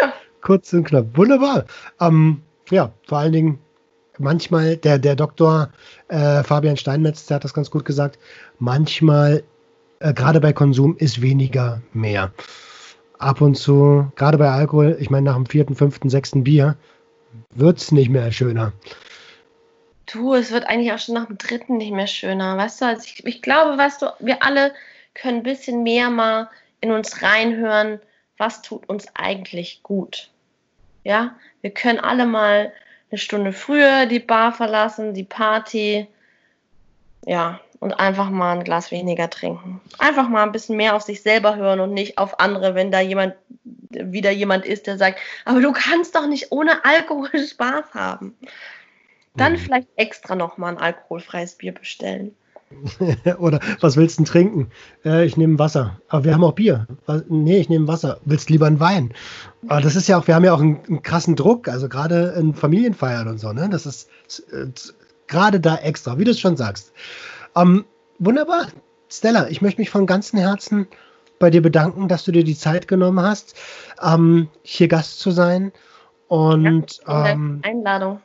[0.00, 0.12] Ja.
[0.40, 1.06] Kurz und knapp.
[1.14, 1.64] Wunderbar.
[2.00, 3.58] Ähm, ja, vor allen Dingen
[4.18, 5.70] manchmal, der, der Doktor
[6.08, 8.18] äh, Fabian Steinmetz, der hat das ganz gut gesagt,
[8.58, 9.42] manchmal,
[10.00, 12.32] äh, gerade bei Konsum, ist weniger mehr.
[13.18, 16.76] Ab und zu, gerade bei Alkohol, ich meine, nach dem vierten, fünften, sechsten Bier,
[17.54, 18.72] wird es nicht mehr schöner.
[20.12, 22.86] Du, es wird eigentlich auch schon nach dem dritten nicht mehr schöner, weißt du?
[22.86, 24.72] Also ich, ich glaube, weißt du, wir alle
[25.14, 26.50] können ein bisschen mehr mal
[26.84, 27.98] in uns reinhören,
[28.36, 30.30] was tut uns eigentlich gut.
[31.02, 32.72] Ja, wir können alle mal
[33.10, 36.06] eine Stunde früher die Bar verlassen, die Party.
[37.24, 39.80] Ja, und einfach mal ein Glas weniger trinken.
[39.98, 43.00] Einfach mal ein bisschen mehr auf sich selber hören und nicht auf andere, wenn da
[43.00, 43.34] jemand
[43.90, 48.36] wieder jemand ist, der sagt, aber du kannst doch nicht ohne Alkohol Spaß haben.
[49.36, 49.58] Dann mhm.
[49.58, 52.36] vielleicht extra noch mal ein alkoholfreies Bier bestellen.
[53.38, 54.70] Oder was willst du denn trinken?
[55.04, 56.00] Äh, ich nehme Wasser.
[56.08, 56.86] Aber wir haben auch Bier.
[57.06, 58.18] Was, nee, ich nehme Wasser.
[58.24, 59.12] Willst lieber einen Wein?
[59.68, 62.34] Aber das ist ja auch, wir haben ja auch einen, einen krassen Druck, also gerade
[62.38, 63.68] in Familienfeiern und so, ne?
[63.70, 64.08] Das ist
[64.52, 64.66] äh,
[65.26, 66.92] gerade da extra, wie du es schon sagst.
[67.56, 67.84] Ähm,
[68.18, 68.66] wunderbar.
[69.08, 70.88] Stella, ich möchte mich von ganzem Herzen
[71.38, 73.54] bei dir bedanken, dass du dir die Zeit genommen hast,
[74.02, 75.72] ähm, hier Gast zu sein.
[76.28, 78.20] Und ja, ähm, Einladung.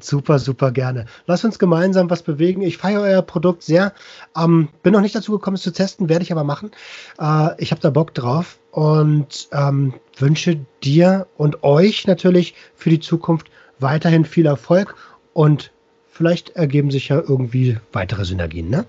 [0.00, 1.06] Super, super gerne.
[1.26, 2.62] Lass uns gemeinsam was bewegen.
[2.62, 3.92] Ich feiere euer Produkt sehr.
[4.36, 6.70] Ähm, bin noch nicht dazu gekommen, es zu testen, werde ich aber machen.
[7.18, 13.00] Äh, ich habe da Bock drauf und ähm, wünsche dir und euch natürlich für die
[13.00, 14.94] Zukunft weiterhin viel Erfolg
[15.32, 15.72] und
[16.08, 18.86] vielleicht ergeben sich ja irgendwie weitere Synergien, ne?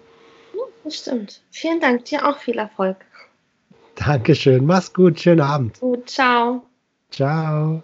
[0.83, 1.41] Das stimmt.
[1.51, 2.97] Vielen Dank, dir auch viel Erfolg.
[3.95, 4.65] Dankeschön.
[4.65, 5.19] Mach's gut.
[5.19, 5.79] Schönen Abend.
[5.79, 6.63] Gut, ciao.
[7.11, 7.83] Ciao.